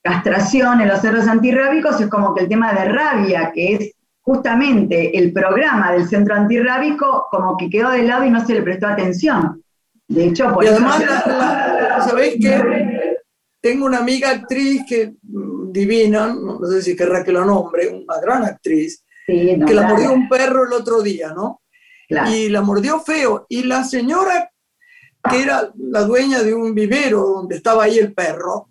[0.03, 5.19] castración en los centros antirrábicos, es como que el tema de rabia, que es justamente
[5.19, 8.87] el programa del centro antirrábico, como que quedó de lado y no se le prestó
[8.87, 9.63] atención.
[10.09, 11.03] De hecho, por y además,
[12.07, 13.19] ¿sabéis que
[13.61, 18.19] Tengo una amiga actriz que mm, divina, no sé si querrá que lo nombre, una
[18.21, 21.61] gran actriz, que la mordió un perro el otro día, ¿no?
[22.31, 23.47] Y la mordió feo.
[23.49, 24.51] Y la señora
[25.31, 28.69] que era la dueña de un vivero donde estaba ahí el perro,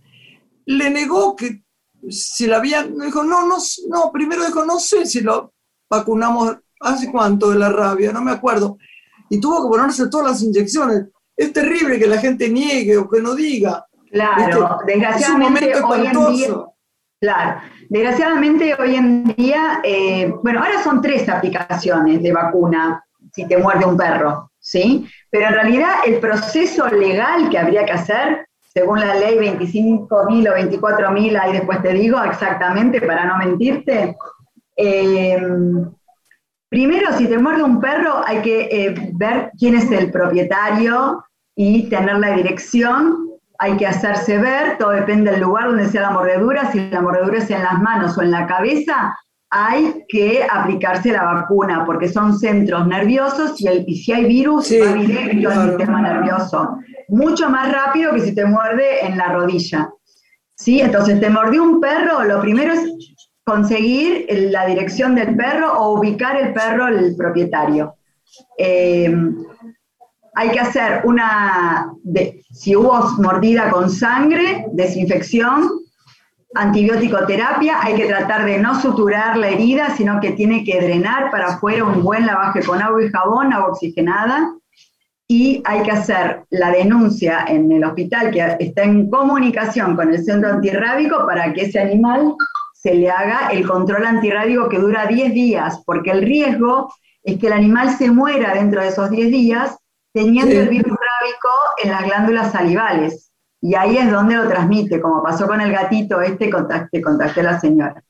[0.66, 1.64] le negó que
[2.10, 3.58] si la habían, dijo, no, no,
[3.90, 5.54] no, primero dijo, no sé si lo
[5.90, 8.78] vacunamos hace cuánto de la rabia, no me acuerdo.
[9.30, 11.06] Y tuvo que ponerse todas las inyecciones.
[11.36, 13.86] Es terrible que la gente niegue o que no diga.
[14.12, 16.48] Claro, desgraciadamente hoy en día,
[17.20, 23.03] claro, desgraciadamente hoy en día, eh, bueno, ahora son tres aplicaciones de vacuna
[23.34, 25.08] si te muerde un perro, ¿sí?
[25.30, 30.56] Pero en realidad el proceso legal que habría que hacer, según la ley 25.000 o
[30.56, 34.16] 24.000, ahí después te digo exactamente para no mentirte,
[34.76, 35.42] eh,
[36.70, 41.24] primero si te muerde un perro hay que eh, ver quién es el propietario
[41.56, 46.10] y tener la dirección, hay que hacerse ver, todo depende del lugar donde sea la
[46.10, 49.16] mordedura, si la mordedura es en las manos o en la cabeza,
[49.56, 54.94] hay que aplicarse la vacuna porque son centros nerviosos y, el, si hay virus va
[54.94, 56.78] directo al sistema nervioso.
[57.10, 59.92] Mucho más rápido que si te muerde en la rodilla.
[60.56, 60.82] ¿Sí?
[60.82, 62.80] Entonces, te mordió un perro, lo primero es
[63.44, 67.96] conseguir la dirección del perro o ubicar el perro el propietario.
[68.58, 69.14] Eh,
[70.34, 71.94] hay que hacer una,
[72.52, 75.70] si hubo mordida con sangre, desinfección,
[76.56, 81.32] antibiótico terapia, hay que tratar de no suturar la herida, sino que tiene que drenar
[81.32, 84.54] para afuera un buen lavaje con agua y jabón, agua oxigenada,
[85.28, 90.24] y hay que hacer la denuncia en el hospital que está en comunicación con el
[90.24, 92.36] centro antirrábico para que ese animal
[92.74, 97.48] se le haga el control antirrábico que dura 10 días, porque el riesgo es que
[97.48, 99.78] el animal se muera dentro de esos 10 días
[100.14, 101.50] teniendo el virus rábico
[101.84, 103.33] en las glándulas salivales.
[103.66, 107.44] Y ahí es donde lo transmite, como pasó con el gatito este, contacté, contacté a
[107.44, 108.04] la señora.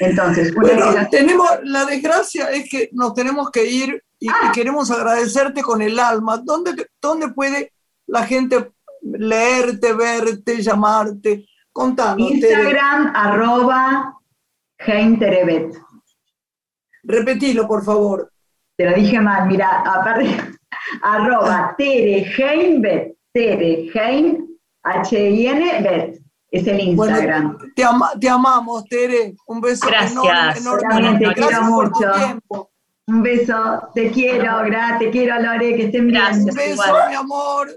[0.00, 4.50] Entonces, bueno, tenemos, la desgracia es que nos tenemos que ir y, ah.
[4.52, 6.38] queremos agradecerte con el alma.
[6.38, 7.74] ¿Dónde, ¿Dónde puede
[8.08, 11.46] la gente leerte, verte, llamarte.
[11.70, 12.28] Contanos.
[12.28, 14.18] Instagram, arroba
[14.78, 15.76] Heinterebet.
[17.04, 18.32] Repetilo, por favor.
[18.76, 20.26] Te lo dije mal, mira, aparte,
[21.02, 24.55] arroba Tere Heinbet, Tere Hein,
[24.86, 26.20] H-I-N, Bet.
[26.50, 27.58] Es el Instagram.
[27.74, 27.84] te,
[28.20, 29.34] te, amamos, Tere.
[29.46, 30.58] Un beso Gracias.
[30.58, 31.18] enorme.
[31.18, 32.12] Te quiero mucho.
[33.08, 33.54] Un beso,
[33.94, 36.22] te quiero, gracias, te quiero, Lore, que estén bien.
[36.40, 37.68] Un beso, mi amor.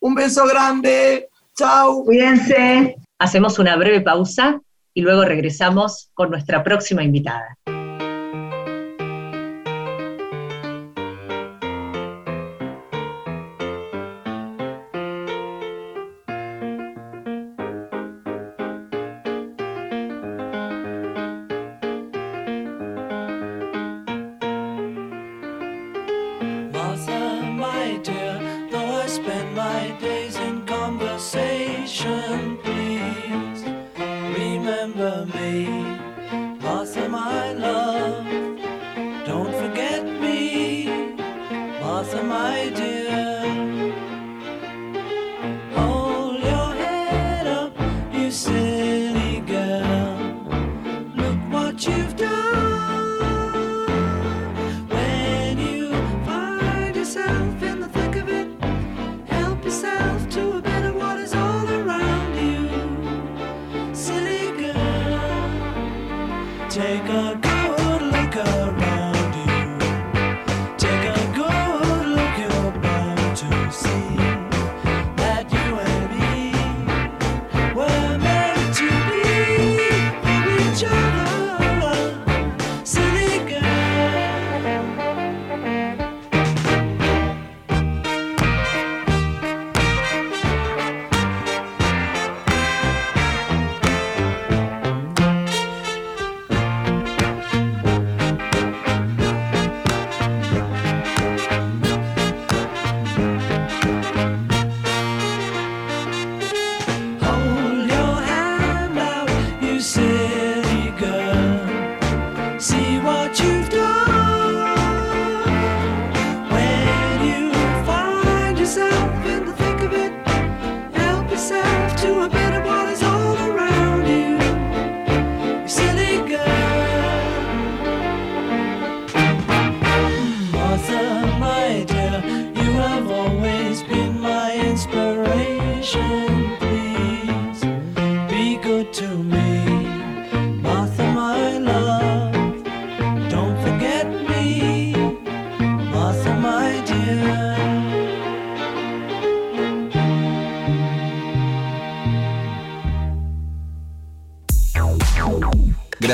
[0.00, 1.28] Un beso grande.
[1.56, 2.04] Chao.
[2.04, 2.96] Cuídense.
[3.18, 4.60] Hacemos una breve pausa
[4.94, 7.56] y luego regresamos con nuestra próxima invitada.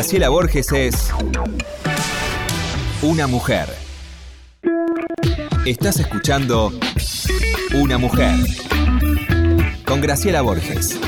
[0.03, 1.12] Graciela Borges es
[3.03, 3.69] una mujer.
[5.65, 6.73] Estás escuchando
[7.81, 8.35] Una mujer
[9.87, 10.99] con Graciela Borges.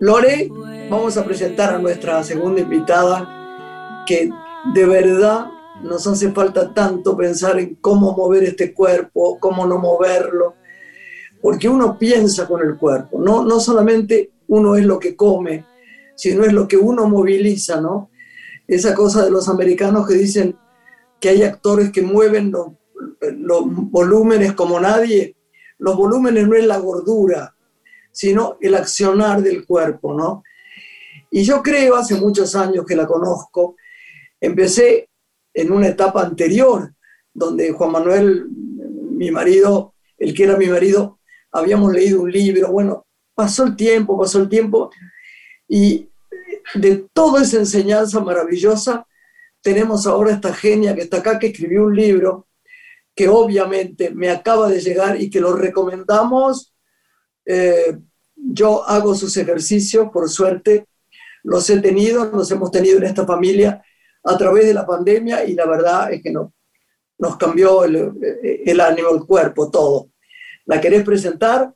[0.00, 0.48] Lore,
[0.88, 4.30] vamos a presentar a nuestra segunda invitada que
[4.72, 5.48] de verdad
[5.82, 10.54] nos hace falta tanto pensar en cómo mover este cuerpo, cómo no moverlo,
[11.40, 15.64] porque uno piensa con el cuerpo, no, no solamente uno es lo que come,
[16.14, 18.10] sino es lo que uno moviliza, ¿no?
[18.66, 20.56] Esa cosa de los americanos que dicen
[21.20, 22.68] que hay actores que mueven los,
[23.20, 25.36] los volúmenes como nadie,
[25.78, 27.54] los volúmenes no es la gordura,
[28.12, 30.44] sino el accionar del cuerpo, ¿no?
[31.30, 33.76] Y yo creo, hace muchos años que la conozco,
[34.40, 35.08] empecé
[35.54, 36.92] en una etapa anterior,
[37.32, 41.20] donde Juan Manuel, mi marido, el que era mi marido,
[41.52, 44.90] habíamos leído un libro, bueno, pasó el tiempo, pasó el tiempo,
[45.68, 46.08] y
[46.74, 49.06] de toda esa enseñanza maravillosa,
[49.62, 52.48] tenemos ahora esta genia que está acá, que escribió un libro
[53.14, 56.74] que obviamente me acaba de llegar y que lo recomendamos.
[57.46, 57.96] Eh,
[58.34, 60.86] yo hago sus ejercicios, por suerte,
[61.44, 63.82] los he tenido, los hemos tenido en esta familia
[64.24, 66.52] a través de la pandemia y la verdad es que no,
[67.18, 70.08] nos cambió el, el ánimo, el cuerpo, todo.
[70.66, 71.74] ¿La querés presentar?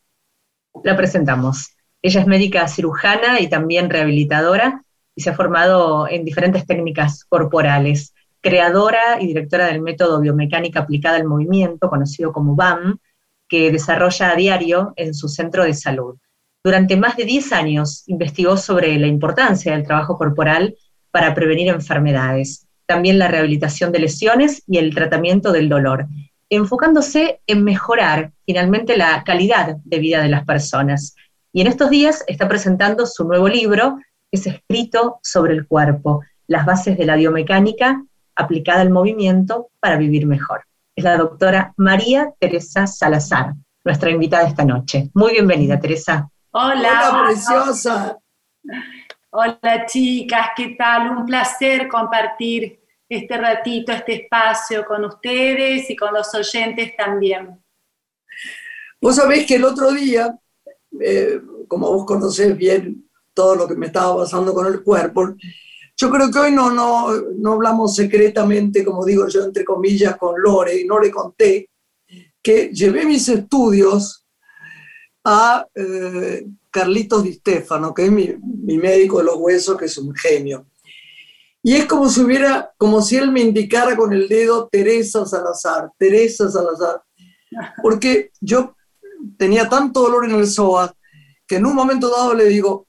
[0.82, 1.76] La presentamos.
[2.00, 4.82] Ella es médica cirujana y también rehabilitadora
[5.14, 8.14] y se ha formado en diferentes técnicas corporales.
[8.40, 12.98] Creadora y directora del método biomecánica aplicada al movimiento, conocido como BAM,
[13.48, 16.16] que desarrolla a diario en su centro de salud.
[16.62, 20.76] Durante más de 10 años investigó sobre la importancia del trabajo corporal
[21.10, 26.06] para prevenir enfermedades, también la rehabilitación de lesiones y el tratamiento del dolor,
[26.50, 31.14] enfocándose en mejorar finalmente la calidad de vida de las personas.
[31.52, 33.98] Y en estos días está presentando su nuevo libro,
[34.30, 38.02] que es escrito sobre el cuerpo, las bases de la biomecánica
[38.34, 40.62] aplicada al movimiento para vivir mejor.
[40.96, 45.10] Es la doctora María Teresa Salazar, nuestra invitada esta noche.
[45.14, 46.30] Muy bienvenida, Teresa.
[46.52, 48.18] Hola, Hola preciosa.
[49.30, 51.10] Hola chicas, ¿qué tal?
[51.10, 57.62] Un placer compartir este ratito, este espacio con ustedes y con los oyentes también.
[58.98, 60.34] Vos sabés que el otro día,
[60.98, 65.34] eh, como vos conocés bien todo lo que me estaba pasando con el cuerpo,
[65.94, 70.40] yo creo que hoy no, no, no hablamos secretamente, como digo yo, entre comillas, con
[70.40, 71.68] Lore, y no le conté
[72.42, 74.24] que llevé mis estudios
[75.22, 76.46] a eh,
[76.78, 78.36] Carlitos Di Stefano, que es mi,
[78.78, 80.66] médico de los huesos, que es un genio.
[81.62, 85.90] Y es como si hubiera, como si él me indicara con el dedo Teresa Salazar,
[85.98, 87.02] Teresa Salazar,
[87.82, 88.76] porque yo
[89.36, 90.92] tenía tanto dolor en el psoas
[91.46, 92.86] que en un momento dado le digo,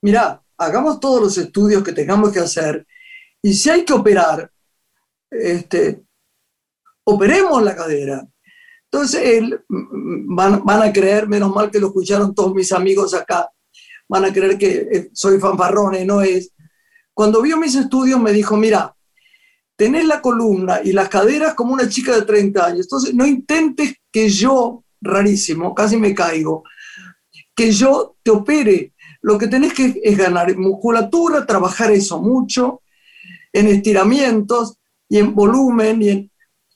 [0.00, 2.86] mira, hagamos todos los estudios que tengamos que hacer
[3.42, 4.50] y si hay que operar,
[5.30, 6.02] este,
[7.04, 8.26] operemos la cadera.
[8.96, 13.50] Entonces, él, van, van, a creer, menos mal que lo escucharon todos mis amigos acá,
[14.08, 16.50] van a creer que eh, soy fanfarrón y no es.
[17.12, 18.96] Cuando vio mis estudios me dijo, mira,
[19.76, 23.96] tenés la columna y las caderas como una chica de 30 años, entonces no intentes
[24.10, 26.64] que yo, rarísimo, casi me caigo,
[27.54, 28.94] que yo te opere.
[29.20, 32.80] Lo que tenés que es ganar musculatura, trabajar eso mucho,
[33.52, 36.30] en estiramientos y en volumen.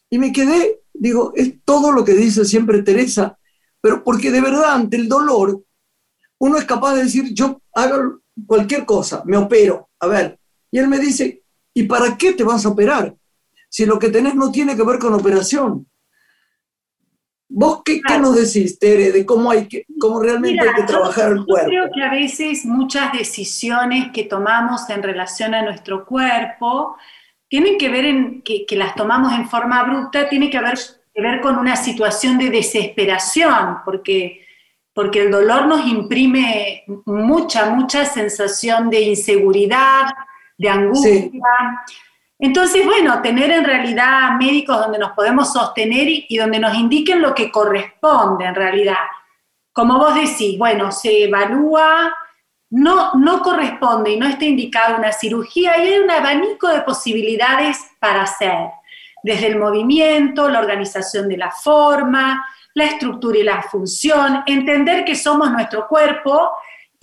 [0.07, 3.35] Y me quedé digo, es todo lo que dice siempre Teresa,
[3.81, 5.63] pero porque de verdad ante el dolor
[6.37, 10.87] uno es capaz de decir, yo hago cualquier cosa, me opero, a ver, y él
[10.87, 11.41] me dice,
[11.73, 13.15] ¿y para qué te vas a operar?
[13.67, 15.87] Si lo que tenés no tiene que ver con operación.
[17.49, 21.45] ¿Vos qué, nos decís, Tere, de cómo, hay que, cómo realmente hay que trabajar el
[21.45, 21.71] cuerpo?
[21.71, 26.95] Yo creo que a veces muchas decisiones que tomamos en relación a nuestro cuerpo
[27.51, 30.79] tienen que ver en que, las tomamos en forma abrupta, tiene que ver,
[31.13, 34.47] que ver con una situación de desesperación, porque,
[34.93, 40.05] porque el dolor nos imprime mucha, mucha sensación de inseguridad,
[40.57, 41.29] de angustia.
[42.39, 47.21] Entonces, bueno, tener en realidad médicos donde nos podemos sostener y, y, donde nos indiquen
[47.21, 48.95] lo que corresponde en realidad.
[49.73, 52.15] Como vos decís, bueno, se evalúa
[52.71, 57.77] no, no corresponde y no está indicada una cirugía y hay un abanico de posibilidades
[57.99, 58.69] para hacer,
[59.23, 65.15] desde el movimiento, la organización de la forma, la estructura y la función, entender que
[65.15, 66.51] somos nuestro cuerpo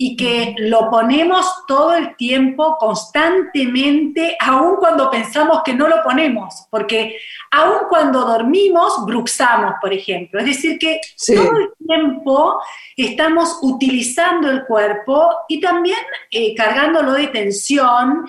[0.01, 6.67] y que lo ponemos todo el tiempo, constantemente, aun cuando pensamos que no lo ponemos,
[6.71, 7.17] porque
[7.51, 10.39] aun cuando dormimos, bruxamos, por ejemplo.
[10.39, 12.61] Es decir, que todo el tiempo
[12.95, 15.99] estamos utilizando el cuerpo y también
[16.31, 18.25] eh, cargándolo de tensión.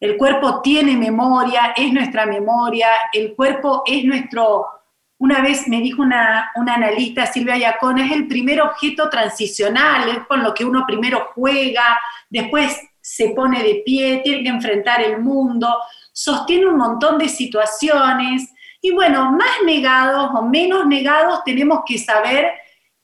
[0.00, 4.79] El cuerpo tiene memoria, es nuestra memoria, el cuerpo es nuestro
[5.20, 10.42] una vez me dijo una, analista, Silvia Yacona, es el primer objeto transicional, es con
[10.42, 15.76] lo que uno primero juega, después se pone de pie, tiene que enfrentar el mundo,
[16.10, 18.50] sostiene un montón de situaciones.
[18.80, 22.54] Y bueno, más negados o menos negados tenemos que saber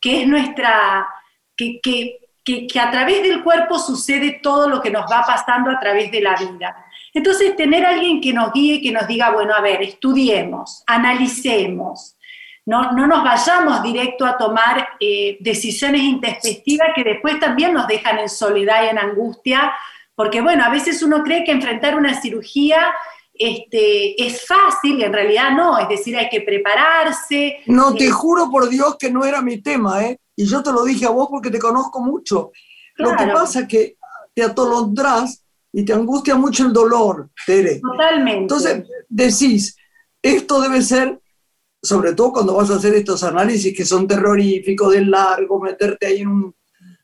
[0.00, 1.06] que es nuestra,
[1.54, 6.22] que a través del cuerpo sucede todo lo que nos va pasando a través de
[6.22, 6.85] la vida.
[7.16, 12.14] Entonces, tener alguien que nos guíe, que nos diga, bueno, a ver, estudiemos, analicemos,
[12.66, 18.18] no, no nos vayamos directo a tomar eh, decisiones intempestivas que después también nos dejan
[18.18, 19.72] en soledad y en angustia,
[20.14, 22.92] porque bueno, a veces uno cree que enfrentar una cirugía
[23.32, 27.60] este, es fácil y en realidad no, es decir, hay que prepararse.
[27.64, 30.18] No, te eh, juro por Dios que no era mi tema, ¿eh?
[30.36, 32.52] Y yo te lo dije a vos porque te conozco mucho.
[32.96, 33.96] Lo que pasa es que
[34.34, 35.45] te atolondrás
[35.76, 37.80] y te angustia mucho el dolor, Tere.
[37.80, 38.40] Totalmente.
[38.40, 39.76] Entonces decís,
[40.22, 41.20] esto debe ser,
[41.82, 46.20] sobre todo cuando vas a hacer estos análisis que son terroríficos, de largo, meterte ahí
[46.22, 46.52] en una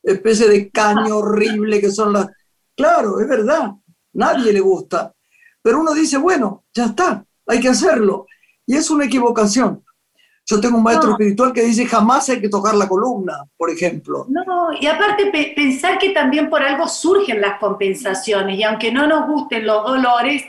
[0.02, 2.28] especie de caño horrible que son las...
[2.74, 3.72] Claro, es verdad,
[4.14, 5.14] nadie le gusta.
[5.60, 8.24] Pero uno dice, bueno, ya está, hay que hacerlo.
[8.64, 9.84] Y es una equivocación.
[10.44, 14.26] Yo tengo un maestro espiritual que dice jamás hay que tocar la columna, por ejemplo.
[14.28, 19.26] No, y aparte pensar que también por algo surgen las compensaciones y aunque no nos
[19.28, 20.44] gusten los dolores,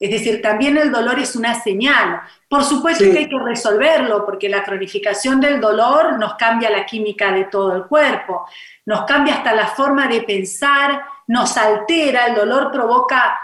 [0.00, 2.20] Es decir, también el dolor es una señal.
[2.48, 7.32] Por supuesto que hay que resolverlo, porque la cronificación del dolor nos cambia la química
[7.32, 8.46] de todo el cuerpo,
[8.86, 13.38] nos cambia hasta la forma de pensar, nos altera, el dolor provoca...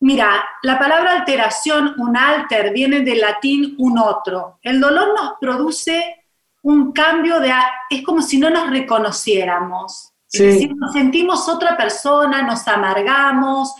[0.00, 4.58] Mira, la palabra alteración, un alter, viene del latín un otro.
[4.62, 6.24] El dolor nos produce
[6.62, 7.52] un cambio de...
[7.88, 10.12] Es como si no nos reconociéramos.
[10.30, 13.74] Es decir, nos sentimos otra persona, nos amargamos,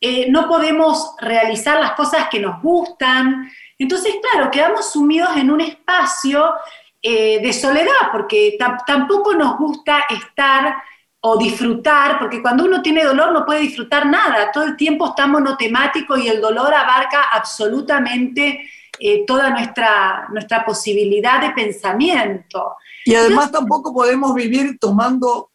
[0.00, 3.50] eh, no podemos realizar las cosas que nos gustan.
[3.78, 6.52] Entonces, claro, quedamos sumidos en un espacio
[7.00, 10.82] eh, de soledad, porque tampoco nos gusta estar
[11.28, 15.26] o disfrutar, porque cuando uno tiene dolor no puede disfrutar nada, todo el tiempo está
[15.26, 18.60] monotemático y el dolor abarca absolutamente
[19.00, 22.76] eh, toda nuestra, nuestra posibilidad de pensamiento.
[23.04, 25.50] Y además tampoco podemos vivir tomando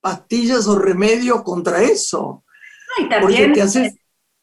[0.00, 2.44] pastillas o remedios contra eso.
[2.98, 3.54] y también,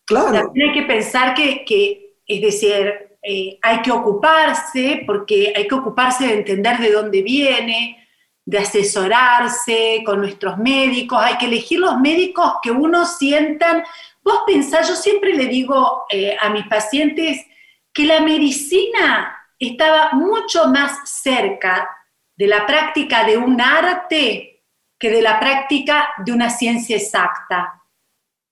[0.03, 0.51] claro.
[0.55, 2.91] hay que pensar que, es decir,
[3.21, 8.04] eh, hay que ocuparse, porque hay que ocuparse de entender de dónde viene,
[8.45, 13.83] de asesorarse con nuestros médicos, hay que elegir los médicos que uno sientan.
[14.23, 17.43] Vos pensás, yo siempre le digo eh, a mis pacientes
[17.91, 21.89] que la medicina estaba mucho más cerca
[22.35, 24.63] de la práctica de un arte
[24.99, 27.81] que de la práctica de una ciencia exacta.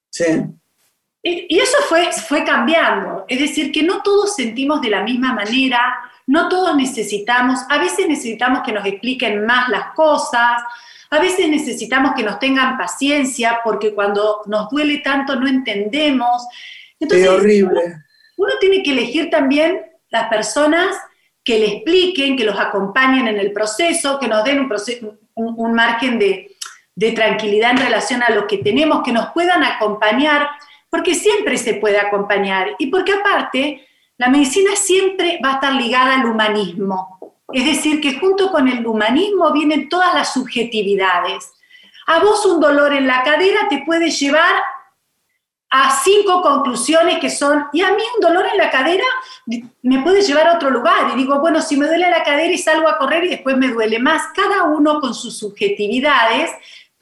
[0.10, 0.26] Sí.
[1.26, 5.96] Y eso fue, fue cambiando, es decir, que no todos sentimos de la misma manera,
[6.28, 10.62] no todos necesitamos, a veces necesitamos que nos expliquen más las cosas,
[11.10, 16.46] a veces necesitamos que nos tengan paciencia porque cuando nos duele tanto no entendemos.
[17.00, 17.82] Entonces, es horrible.
[18.36, 20.96] Uno tiene que elegir también las personas
[21.44, 25.74] que le expliquen, que los acompañen en el proceso, que nos den un, proceso, un,
[25.74, 26.56] margen de,
[27.16, 30.48] tranquilidad en relación a lo que tenemos, que nos puedan acompañar,
[30.94, 36.22] porque siempre se puede acompañar y porque aparte la medicina siempre va a estar ligada
[36.22, 37.36] al humanismo.
[37.52, 41.52] Es decir, que junto con el humanismo vienen todas las subjetividades.
[42.06, 44.62] A vos un dolor en la cadera te puede llevar
[45.72, 49.06] a cinco conclusiones que son, y a mí un dolor en la cadera
[49.82, 51.10] me puede llevar a otro lugar.
[51.12, 53.70] Y digo, bueno, si me duele la cadera y salgo a correr y después me
[53.70, 56.52] duele más, cada uno con sus subjetividades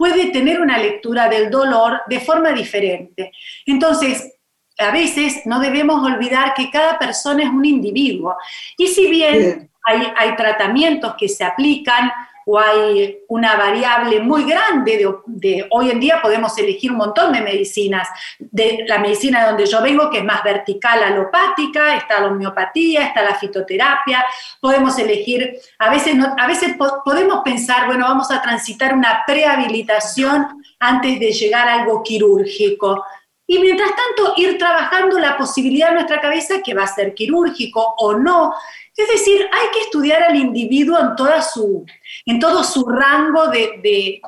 [0.01, 3.31] puede tener una lectura del dolor de forma diferente.
[3.67, 4.33] Entonces,
[4.79, 8.35] a veces no debemos olvidar que cada persona es un individuo.
[8.79, 12.11] Y si bien hay, hay tratamientos que se aplican,
[12.45, 17.41] o hay una variable muy grande de, hoy en día podemos elegir un montón de
[17.41, 18.07] medicinas,
[18.39, 23.07] de la medicina de donde yo vengo, que es más vertical alopática, está la homeopatía,
[23.07, 24.25] está la fitoterapia,
[24.59, 26.75] podemos elegir, a veces, a veces
[27.05, 33.03] podemos pensar, bueno, vamos a transitar una prehabilitación antes de llegar a algo quirúrgico.
[33.51, 37.95] Y mientras tanto, ir trabajando la posibilidad en nuestra cabeza que va a ser quirúrgico
[37.97, 38.53] o no.
[38.95, 41.85] Es decir, hay que estudiar al individuo en, toda su,
[42.25, 44.21] en todo su rango de,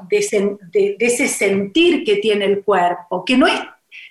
[0.99, 3.59] ese sentir que tiene el cuerpo, que no es,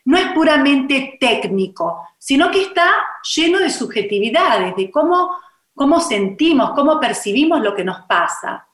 [0.04, 2.92] no es puramente técnico, sino que está
[3.34, 5.30] lleno de subjetividades, de cómo,
[5.74, 8.66] cómo sentimos, cómo percibimos lo que nos pasa.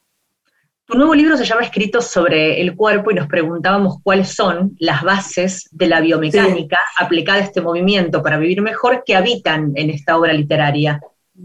[0.84, 5.02] Tu nuevo libro se llama Escritos sobre el cuerpo y nos preguntábamos cuáles son las
[5.02, 10.16] bases de la biomecánica aplicada a este movimiento para vivir mejor que habitan en esta
[10.16, 10.98] obra literaria.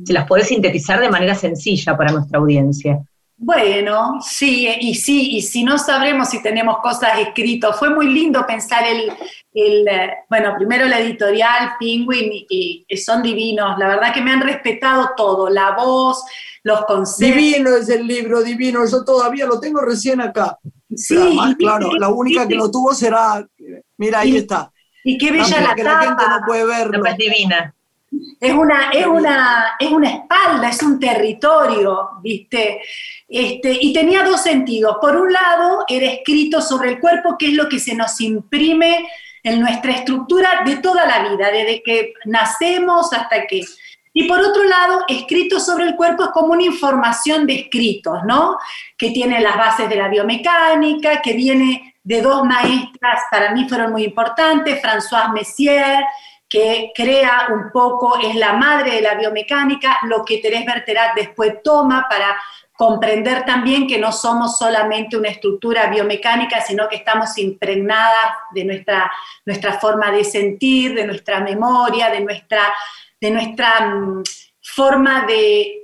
[0.05, 2.99] Si las podés sintetizar de manera sencilla para nuestra audiencia.
[3.35, 7.77] Bueno, sí, y sí, y si no sabremos si tenemos cosas escritas.
[7.77, 9.11] Fue muy lindo pensar el,
[9.53, 13.77] eh, bueno, primero la editorial, Penguin, y, son divinos.
[13.77, 16.23] La verdad que me han respetado todo, la voz,
[16.63, 17.35] los conceptos.
[17.35, 18.79] Divino es el libro, divino.
[18.89, 20.57] Yo todavía lo tengo recién acá.
[20.95, 21.17] Sí.
[21.57, 23.45] claro, la única que lo tuvo será,
[23.97, 24.71] mira, ahí está.
[25.03, 27.05] Y qué bella la, que la gente no puede verlo.
[27.05, 27.75] Es divina.
[28.39, 32.81] Es una, es, una, es una espalda, es un territorio, ¿viste?
[33.27, 34.97] Este, y tenía dos sentidos.
[35.01, 39.07] Por un lado, era escrito sobre el cuerpo, que es lo que se nos imprime
[39.43, 43.61] en nuestra estructura de toda la vida, desde que nacemos hasta que...
[44.15, 48.57] Y por otro lado, escrito sobre el cuerpo es como una información de escritos, ¿no?
[48.97, 53.91] Que tiene las bases de la biomecánica, que viene de dos maestras, para mí fueron
[53.91, 56.03] muy importantes, Françoise Messier,
[56.53, 61.63] que crea un poco, es la madre de la biomecánica, lo que Terés Berterat después
[61.63, 62.39] toma para
[62.73, 69.11] comprender también que no somos solamente una estructura biomecánica, sino que estamos impregnadas de nuestra,
[69.43, 72.71] nuestra forma de sentir, de nuestra memoria, de nuestra,
[73.19, 74.21] de nuestra mm,
[74.61, 75.82] forma de,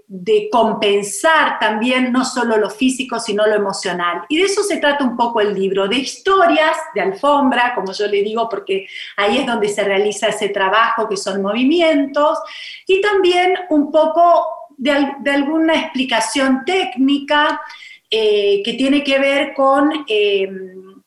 [0.52, 4.24] compensar también no solo lo físico, sino lo emocional.
[4.28, 8.08] Y de eso se trata un poco el libro, de historias de alfombra, como yo
[8.08, 8.88] le digo, porque
[9.18, 12.40] ahí es donde se realiza ese trabajo que son movimientos,
[12.88, 14.46] y también un poco
[14.78, 14.92] de,
[15.32, 17.62] alguna explicación técnica
[18.10, 20.50] eh, que tiene que ver con eh,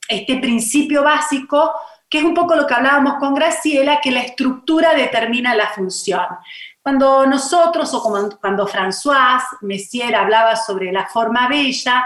[0.08, 1.72] este principio básico
[2.08, 6.26] que es un poco lo que hablábamos con Graciela, que la estructura determina la función.
[6.82, 8.02] Cuando nosotros, o
[8.40, 12.04] cuando François Messier hablaba sobre la forma bella,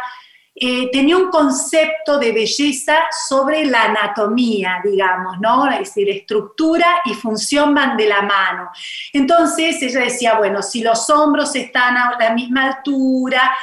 [0.58, 2.96] eh, tenía un concepto de belleza
[3.28, 5.70] sobre la anatomía, digamos, ¿no?
[5.70, 8.70] Es decir, estructura y función van de la mano.
[9.12, 13.54] Entonces ella decía, bueno, si los hombros están a la misma altura,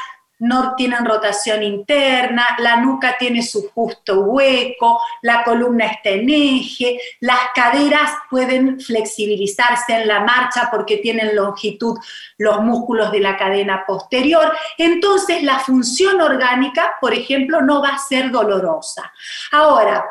[0.44, 7.00] no tienen rotación interna, la nuca tiene su justo hueco, la columna está en eje,
[7.22, 11.98] las caderas pueden flexibilizarse en la marcha porque tienen longitud
[12.38, 14.52] los músculos de la cadena posterior.
[14.78, 19.14] Entonces la función orgánica, por ejemplo, no va a ser dolorosa.
[19.50, 20.06] Ahora,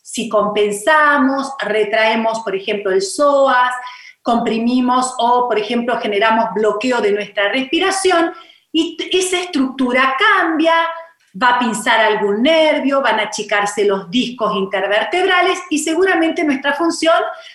[0.00, 3.74] si compensamos, retraemos, por ejemplo, el psoas,
[4.22, 8.32] comprimimos o, por ejemplo, generamos bloqueo de nuestra respiración,
[8.72, 10.74] y esa estructura cambia,
[11.40, 17.14] va a pinzar algún nervio, van a achicarse los discos intervertebrales y seguramente nuestra función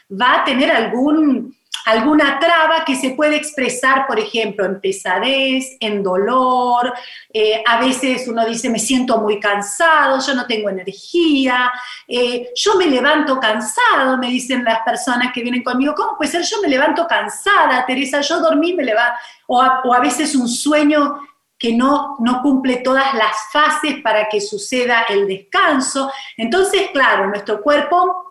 [0.10, 1.57] va a tener algún,
[1.88, 6.94] alguna traba que se puede expresar, por ejemplo, en pesadez, en dolor.
[7.32, 11.72] Eh, a veces uno dice, me siento muy cansado, yo no tengo energía,
[12.06, 16.42] eh, yo me levanto cansado, me dicen las personas que vienen conmigo, ¿cómo puede ser?
[16.44, 19.18] Yo me levanto cansada, Teresa, yo dormí, me levanto,
[19.48, 21.22] o a, veces un sueño
[21.58, 26.12] que no, no cumple todas las fases para que suceda el descanso.
[26.36, 28.28] Entonces, claro, nuestro cuerpo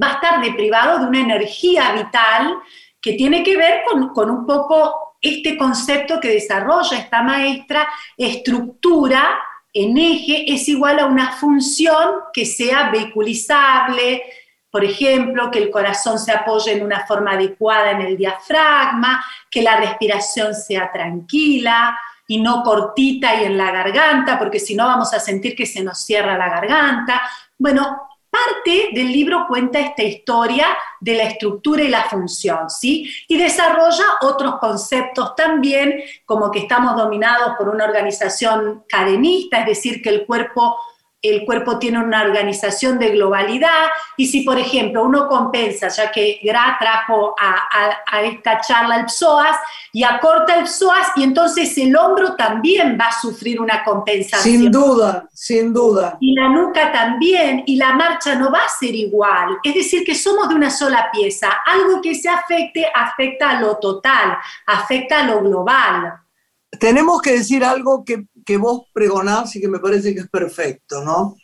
[0.00, 2.58] va a estar deprivado de una energía vital
[3.00, 9.38] que tiene que ver con, un poco este concepto que desarrolla esta maestra, estructura
[9.72, 14.22] en eje es igual a una función que sea vehiculizable,
[14.70, 19.62] por ejemplo, que el corazón se apoye en una forma adecuada en el diafragma, que
[19.62, 21.96] la respiración sea tranquila
[22.26, 25.82] y no cortita y en la garganta, porque si no vamos a sentir que se
[25.82, 27.22] nos cierra la garganta.
[27.58, 30.66] Bueno, parte del libro cuenta esta historia
[31.00, 33.10] de la estructura y la función, ¿sí?
[33.28, 40.00] Y desarrolla otros conceptos también, como que estamos dominados por una organización cadenista, es decir,
[40.00, 40.76] que el cuerpo
[41.22, 46.40] el cuerpo tiene una organización de globalidad y si, por ejemplo, uno compensa, ya que
[46.42, 49.56] Gra trajo a, esta charla el psoas
[49.92, 54.42] y acorta el psoas y entonces el hombro también va a sufrir una compensación.
[54.42, 56.16] Sin duda, sin duda.
[56.20, 59.58] Y la nuca también y la marcha no va a ser igual.
[59.62, 61.50] Es decir, que somos de una sola pieza.
[61.66, 66.14] Algo que se afecte afecta a lo total, afecta a lo global.
[66.78, 71.04] Tenemos que decir algo que que vos pregonás y que me parece que es perfecto,
[71.04, 71.36] ¿no?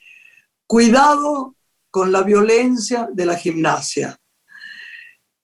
[0.66, 1.54] Cuidado
[1.88, 4.18] con la violencia de la gimnasia.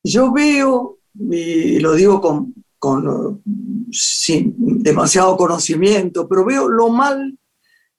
[0.02, 3.44] Yo veo, y lo digo con,
[3.92, 7.38] sin demasiado conocimiento, pero veo lo mal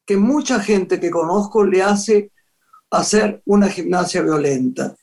[0.04, 2.32] que mucha gente que conozco le hace
[2.90, 4.94] hacer una gimnasia violenta.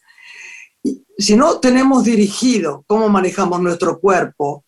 [1.18, 4.66] Si no tenemos dirigido cómo manejamos nuestro cuerpo,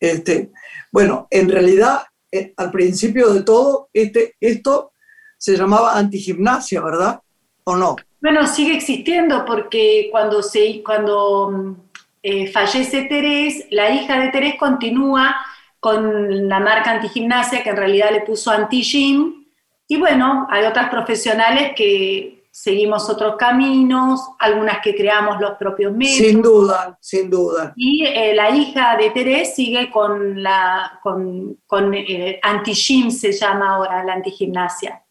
[0.00, 0.50] este,
[0.90, 4.92] bueno, en realidad eh, al principio de todo, este, esto
[5.36, 7.20] se llamaba antigimnasia, ¿verdad?
[7.64, 7.96] ¿O no?
[8.20, 11.76] Bueno, sigue existiendo porque cuando, se, cuando
[12.22, 15.36] eh, fallece Terés, la hija de Terés continúa
[15.80, 19.44] con la marca antigimnasia, que en realidad le puso anti-gym.
[19.86, 26.16] Y bueno, hay otras profesionales que seguimos otros caminos, algunas que creamos los propios medios.
[26.16, 27.72] Sin duda, sin duda.
[27.76, 33.76] Y eh, la hija de Terés sigue con la con, con eh, anti-gym, se llama
[33.76, 35.04] ahora la antigimnasia.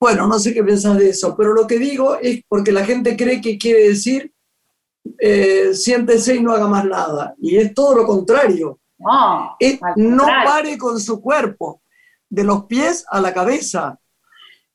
[0.00, 3.14] Bueno, no sé qué pensás de eso, pero lo que digo es porque la gente
[3.14, 4.32] cree que quiere decir
[5.18, 7.34] eh, siéntese y no haga más nada.
[7.38, 8.80] Y es todo lo contrario.
[8.98, 9.58] No,
[9.96, 11.82] no pare con su cuerpo,
[12.30, 13.98] de los pies a la cabeza.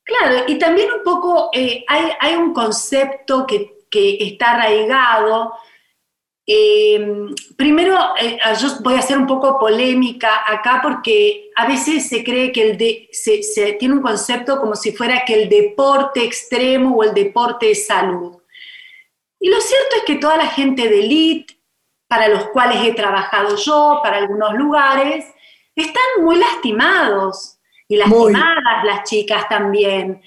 [0.07, 5.53] Claro, y también un poco eh, hay, un concepto que, está arraigado.
[6.45, 7.25] Eh,
[7.57, 12.53] primero, eh, yo voy a ser un poco polémica acá porque a veces se cree
[12.53, 17.03] que el de, se, tiene un concepto como si fuera que el deporte extremo o
[17.03, 18.37] el deporte es salud.
[19.41, 21.59] Y lo cierto es que toda la gente de elite,
[22.07, 25.25] para los cuales he trabajado yo, para algunos lugares,
[25.75, 27.56] están muy lastimados
[27.87, 30.21] y lastimadas las chicas también.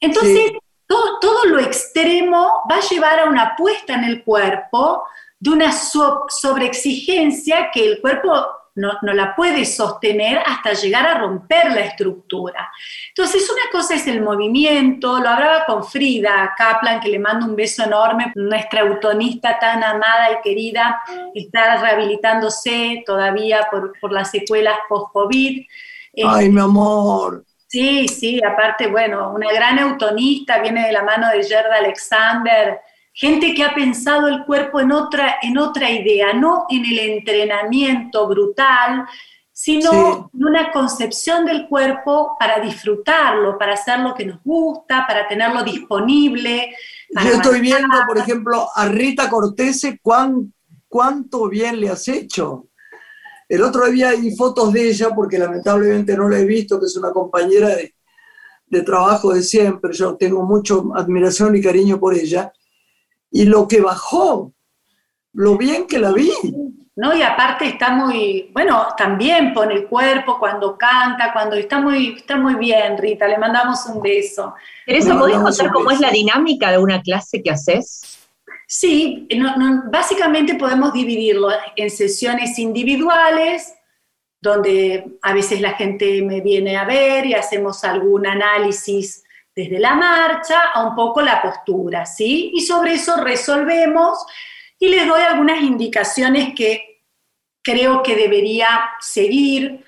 [0.00, 0.52] Entonces,
[0.86, 5.04] todo, todo, lo extremo va a llevar a una puesta en el cuerpo
[5.38, 8.32] de una sobreexigencia que el cuerpo
[8.76, 12.70] no, la puede sostener hasta llegar a romper la estructura.
[13.08, 17.56] Entonces, una cosa es el movimiento, lo hablaba con Frida Kaplan, que le mando un
[17.56, 21.00] beso enorme, nuestra autonista tan amada y querida,
[21.34, 25.66] está rehabilitándose todavía por, por las secuelas post-COVID.
[26.24, 27.44] Ay, mi amor.
[27.68, 32.80] Sí, sí, aparte, bueno, una gran autonista, viene de la mano de Gerda Alexander,
[33.12, 38.28] gente que ha pensado el cuerpo en otra, en otra idea, no en el entrenamiento
[38.28, 39.04] brutal,
[39.50, 45.26] sino en una concepción del cuerpo para disfrutarlo, para hacer lo que nos gusta, para
[45.26, 46.76] tenerlo disponible.
[47.08, 50.52] Yo estoy viendo, por ejemplo, a Rita Cortese, cuán,
[50.86, 52.66] cuánto bien le has hecho.
[53.48, 56.96] El otro día hay fotos de ella, porque lamentablemente no la he visto, que es
[56.96, 57.94] una compañera de,
[58.66, 62.52] de trabajo de siempre, yo tengo mucha admiración y cariño por ella,
[63.30, 64.52] y lo que bajó,
[65.32, 66.30] lo bien que la vi.
[66.96, 67.14] ¿no?
[67.14, 72.36] Y aparte está muy, bueno, también pone el cuerpo cuando canta, cuando está muy, está
[72.36, 74.54] muy bien, Rita, le mandamos un beso.
[74.86, 78.25] Teresa, ¿podés contar cómo es la dinámica de una clase que haces?
[78.66, 79.28] Sí,
[79.90, 83.74] básicamente podemos dividirlo en sesiones individuales,
[84.40, 89.22] donde a veces la gente me viene a ver y hacemos algún análisis
[89.54, 92.50] desde la marcha a un poco la postura, ¿sí?
[92.54, 94.18] Y sobre eso resolvemos
[94.78, 97.02] y les doy algunas indicaciones que
[97.62, 98.68] creo que debería
[99.00, 99.84] seguir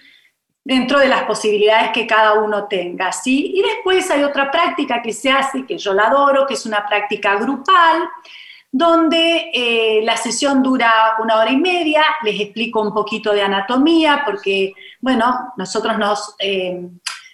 [0.64, 3.52] dentro de las posibilidades que cada uno tenga, ¿sí?
[3.54, 6.86] Y después hay otra práctica que se hace, que yo la adoro, que es una
[6.86, 8.08] práctica grupal,
[8.70, 14.22] donde eh, la sesión dura una hora y media, les explico un poquito de anatomía,
[14.24, 16.34] porque, bueno, nosotros nos...
[16.38, 16.80] Eh,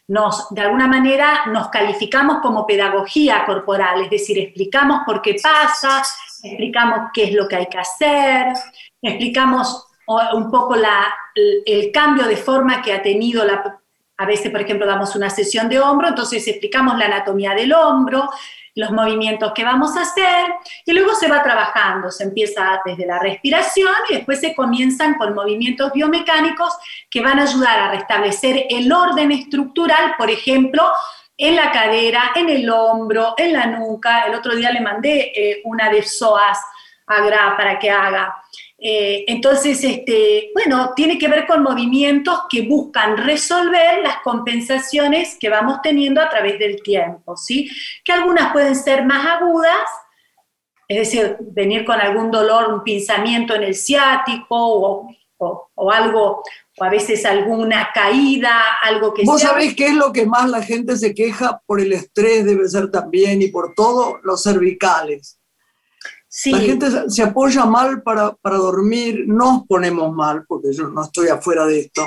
[0.07, 6.03] nos, de alguna manera nos calificamos como pedagogía corporal, es decir, explicamos por qué pasa,
[6.43, 8.49] explicamos qué es lo que hay que hacer,
[9.01, 13.81] explicamos un poco el, cambio de forma que ha tenido la...
[14.17, 18.31] A veces, por ejemplo, damos una sesión de hombro, entonces explicamos la anatomía del hombro,
[18.75, 20.55] los movimientos que vamos a hacer
[20.85, 25.35] y luego se va trabajando, se empieza desde la respiración y después se comienzan con
[25.35, 26.77] movimientos biomecánicos
[27.09, 30.83] que van a ayudar a restablecer el orden estructural, por ejemplo,
[31.37, 34.27] en la cadera, en el hombro, en la nuca.
[34.27, 36.59] El otro día le mandé eh, una de psoas
[37.07, 38.35] a Gra para que haga.
[38.87, 45.49] Eh, entonces, este, bueno, tiene que ver con movimientos que buscan resolver las compensaciones que
[45.49, 47.71] vamos teniendo a través del tiempo, ¿sí?
[48.05, 49.89] Que algunas pueden ser más agudas,
[50.87, 55.09] es decir, venir con algún dolor, un pinzamiento en el ciático o,
[55.39, 56.43] o, algo,
[56.79, 59.25] o a veces alguna caída, algo que...
[59.25, 62.69] ¿Vos sabés qué es lo que más la gente se queja por el estrés, debe
[62.69, 64.19] ser también, y por todo?
[64.25, 65.39] Los cervicales.
[66.47, 71.65] La gente se apoya mal para, dormir, nos ponemos mal, porque yo no estoy afuera
[71.65, 72.03] de esto.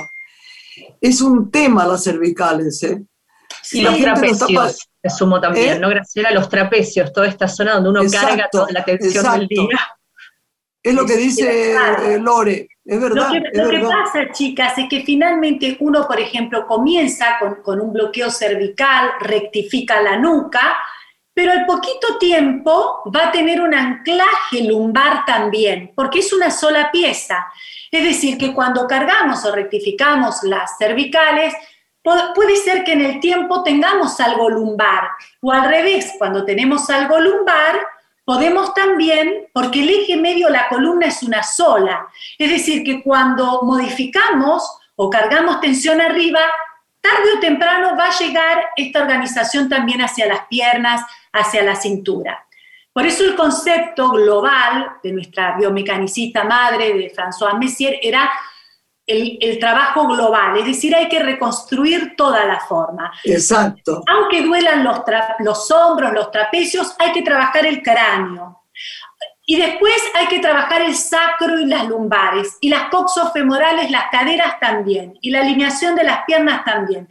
[1.00, 3.02] Es un tema las cervicales, ¿eh?
[3.62, 5.78] Sí, los trapecios, te sumo también, ¿Eh?
[5.80, 6.30] ¿no, Graciela?
[6.30, 9.78] Los trapecios, toda esta zona donde uno carga toda la tensión del día.
[10.82, 13.30] Es lo que dice eh, Lore, es verdad.
[13.52, 18.30] Lo, que, pasa, chicas, es que finalmente uno, por ejemplo, comienza con, con un bloqueo
[18.30, 20.76] cervical, rectifica la nuca,
[21.38, 26.90] pero al poquito tiempo va a tener un anclaje lumbar también, porque es una sola
[26.90, 27.46] pieza.
[27.92, 31.54] Es decir, que cuando cargamos o rectificamos las cervicales,
[32.02, 35.10] puede ser que en el tiempo tengamos algo lumbar,
[35.40, 37.86] o al revés, cuando tenemos algo lumbar,
[38.24, 43.62] podemos también, porque el eje medio, la columna es una sola, es decir, que cuando
[43.62, 46.40] modificamos o cargamos tensión arriba,
[47.00, 51.02] tarde o temprano va a llegar esta organización también hacia las piernas,
[51.38, 52.46] hacia la cintura.
[52.92, 58.30] Por eso el concepto global de nuestra biomecanicista madre, de François Messier, era
[59.06, 63.12] el, trabajo global, es decir, hay que reconstruir toda la forma.
[63.24, 64.02] Exacto.
[64.06, 65.00] Aunque duelan los,
[65.38, 68.62] los hombros, los trapecios, hay que trabajar el cráneo.
[69.46, 74.60] Y después hay que trabajar el sacro y las lumbares, y las coxofemorales, las caderas
[74.60, 77.08] también, y la alineación de las piernas también.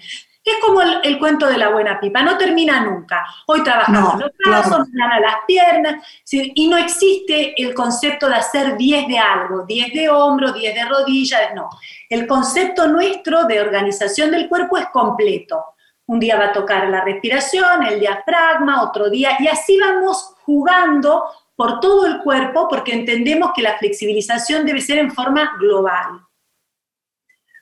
[0.48, 3.26] Es como el, cuento de la buena pipa, no termina nunca.
[3.48, 9.08] Hoy trabajamos los brazos, mañana las piernas, y no existe el concepto de hacer 10
[9.10, 11.70] de algo, 10 de hombro, 10 de rodilla, no.
[12.10, 15.66] El concepto nuestro de organización del cuerpo es completo.
[16.06, 21.26] Un día va a tocar la respiración, el diafragma, otro día, y así vamos jugando
[21.58, 26.22] por todo el cuerpo porque entendemos que la flexibilización debe ser en forma global.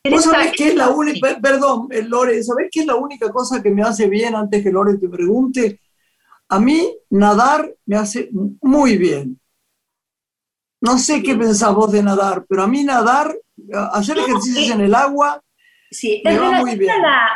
[0.09, 3.61] ¿Vos sabés qué es la única, perdón, eh, Lore, ¿sabés qué es la única cosa
[3.61, 5.79] que me hace bien antes que Lore te pregunte?
[6.49, 8.29] A mí nadar me hace
[8.61, 9.39] muy bien.
[10.81, 13.35] No sé qué pensás vos de nadar, pero a mí nadar,
[13.91, 15.41] hacer ejercicios en el agua,
[15.91, 17.27] Sí, en relación a la,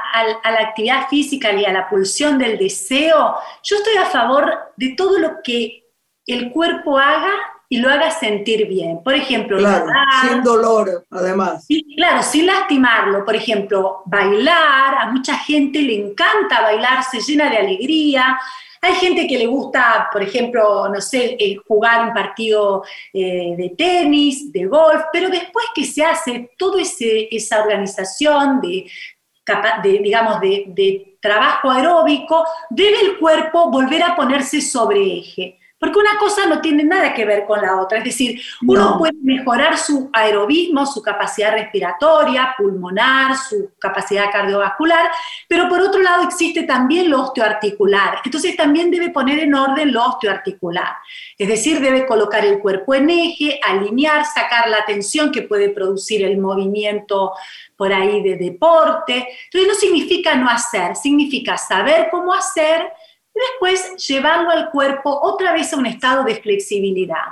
[0.44, 4.96] a, la, actividad física y a la pulsión del deseo, yo estoy a favor de
[4.98, 5.86] todo lo que
[6.26, 7.32] el cuerpo haga
[7.72, 9.04] y lo haga sentir bien.
[9.04, 11.68] Por ejemplo, sin dolor, además.
[11.96, 13.24] claro, sin lastimarlo.
[13.24, 18.40] Por ejemplo, bailar, a mucha gente le encanta bailar, se llena de alegría.
[18.82, 23.70] Hay gente que le gusta, por ejemplo, no sé, eh, jugar un partido eh, de
[23.78, 28.90] tenis, de golf, pero después que se hace toda esa organización de,
[29.84, 35.59] digamos, de, de trabajo aeróbico, debe el cuerpo volver a ponerse sobre eje.
[35.80, 38.00] Porque una cosa no tiene nada que ver con la otra.
[38.00, 45.10] Es decir, uno puede mejorar su aerobismo, su capacidad respiratoria, pulmonar, su capacidad cardiovascular,
[45.48, 48.20] pero por otro lado existe también lo osteoarticular.
[48.26, 50.98] Entonces también debe poner en orden lo osteoarticular.
[51.38, 56.24] Es decir, debe colocar el cuerpo en eje, alinear, sacar la tensión que puede producir
[56.24, 57.34] el movimiento
[57.78, 59.28] por ahí de deporte.
[59.46, 62.92] Entonces no significa no hacer, significa saber cómo hacer
[63.34, 67.26] y después llevarlo al cuerpo otra vez a un estado de flexibilidad.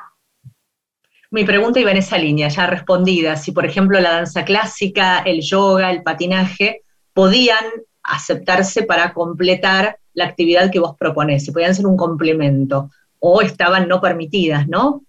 [1.30, 3.36] Mi pregunta iba en esa línea, ya respondida.
[3.36, 6.84] Si, por ejemplo, la danza clásica, el yoga, el patinaje,
[7.14, 7.66] podían
[8.04, 12.90] aceptarse para completar la actividad que vos proponés, si podían ser un complemento,
[13.20, 15.04] o estaban no permitidas, ¿no?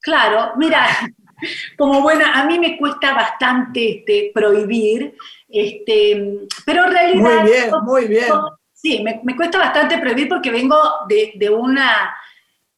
[0.00, 0.86] Claro, mira,
[1.76, 5.14] como buena, a mí me cuesta bastante este, prohibir,
[5.48, 7.42] este, pero en realidad...
[7.42, 8.32] Muy bien, muy bien.
[8.80, 10.76] Sí, me, cuesta bastante prohibir porque vengo
[11.06, 12.16] de, una,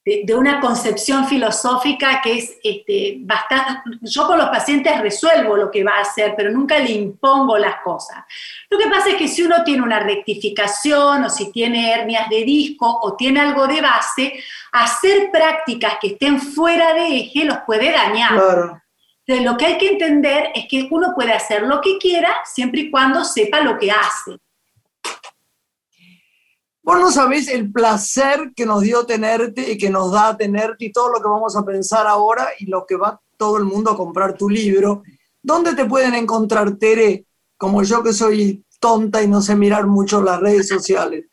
[0.03, 3.81] de, una concepción filosófica que es este, bastante...
[4.01, 7.77] Yo con los pacientes resuelvo lo que va a hacer, pero nunca le impongo las
[7.83, 8.17] cosas.
[8.69, 12.43] Lo que pasa es que si uno tiene una rectificación o si tiene hernias de
[12.43, 14.43] disco o tiene algo de base,
[14.73, 18.81] hacer prácticas que estén fuera de eje los puede dañar.
[19.25, 22.81] Entonces, lo que hay que entender es que uno puede hacer lo que quiera siempre
[22.81, 24.37] y cuando sepa lo que hace.
[26.83, 30.91] Vos no sabés el placer que nos dio tenerte y que nos da tenerte y
[30.91, 33.97] todo lo que vamos a pensar ahora y lo que va todo el mundo a
[33.97, 35.01] comprar tu libro.
[35.41, 37.25] ¿Dónde te pueden encontrar, Tere,
[37.57, 41.25] como yo que soy tonta y no sé mirar mucho las redes sociales?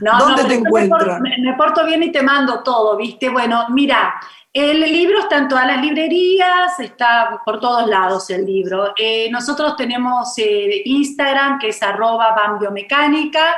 [0.00, 1.22] ¿Dónde te encuentran?
[1.22, 3.30] Me, porto bien y te mando todo, ¿viste?
[3.30, 4.14] Bueno, mira,
[4.52, 8.92] el libro está en todas las librerías, está por todos lados el libro.
[8.96, 13.54] Eh, nosotros tenemos eh, Instagram, que es arroba bambiomecánica,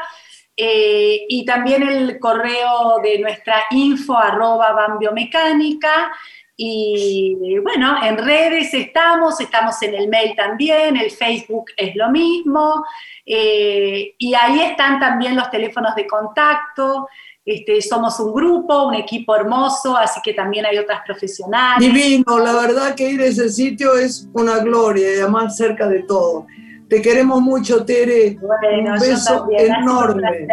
[0.63, 6.13] eh, y también el correo de nuestra info arroba bambiomecánica.
[6.55, 12.85] Y bueno, en redes estamos, estamos en el mail también, el Facebook es lo mismo,
[13.25, 17.09] eh, y ahí están también los teléfonos de contacto.
[17.43, 21.91] Este, somos un grupo, un equipo hermoso, así que también hay otras profesionales.
[21.91, 26.03] Divino, la verdad que ir a ese sitio es una gloria y además cerca de
[26.03, 26.47] todo.
[26.91, 28.37] Te queremos mucho, Tere.
[28.43, 30.49] un beso enorme.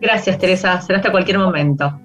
[0.00, 0.80] Gracias, Teresa.
[0.80, 1.96] Será hasta cualquier momento.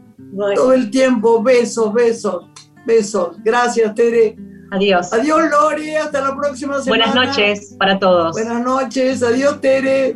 [0.56, 2.46] Todo el tiempo, besos, besos,
[2.86, 3.38] besos.
[3.44, 4.36] Gracias, Tere.
[4.70, 5.12] Adiós.
[5.12, 5.98] Adiós, Lore.
[5.98, 7.06] Hasta la próxima semana.
[7.08, 8.34] Buenas noches para todos.
[8.34, 9.24] Buenas noches.
[9.24, 10.14] Adiós, Tere.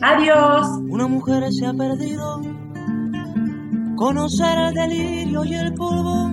[0.00, 0.68] Adiós.
[0.90, 2.40] Una mujer se ha perdido.
[3.96, 6.32] Conocer el delirio y el polvo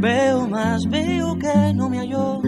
[0.00, 2.40] Veo más, veo que no me halló.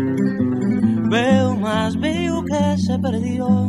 [1.11, 3.69] Veo más, veo que se perdió.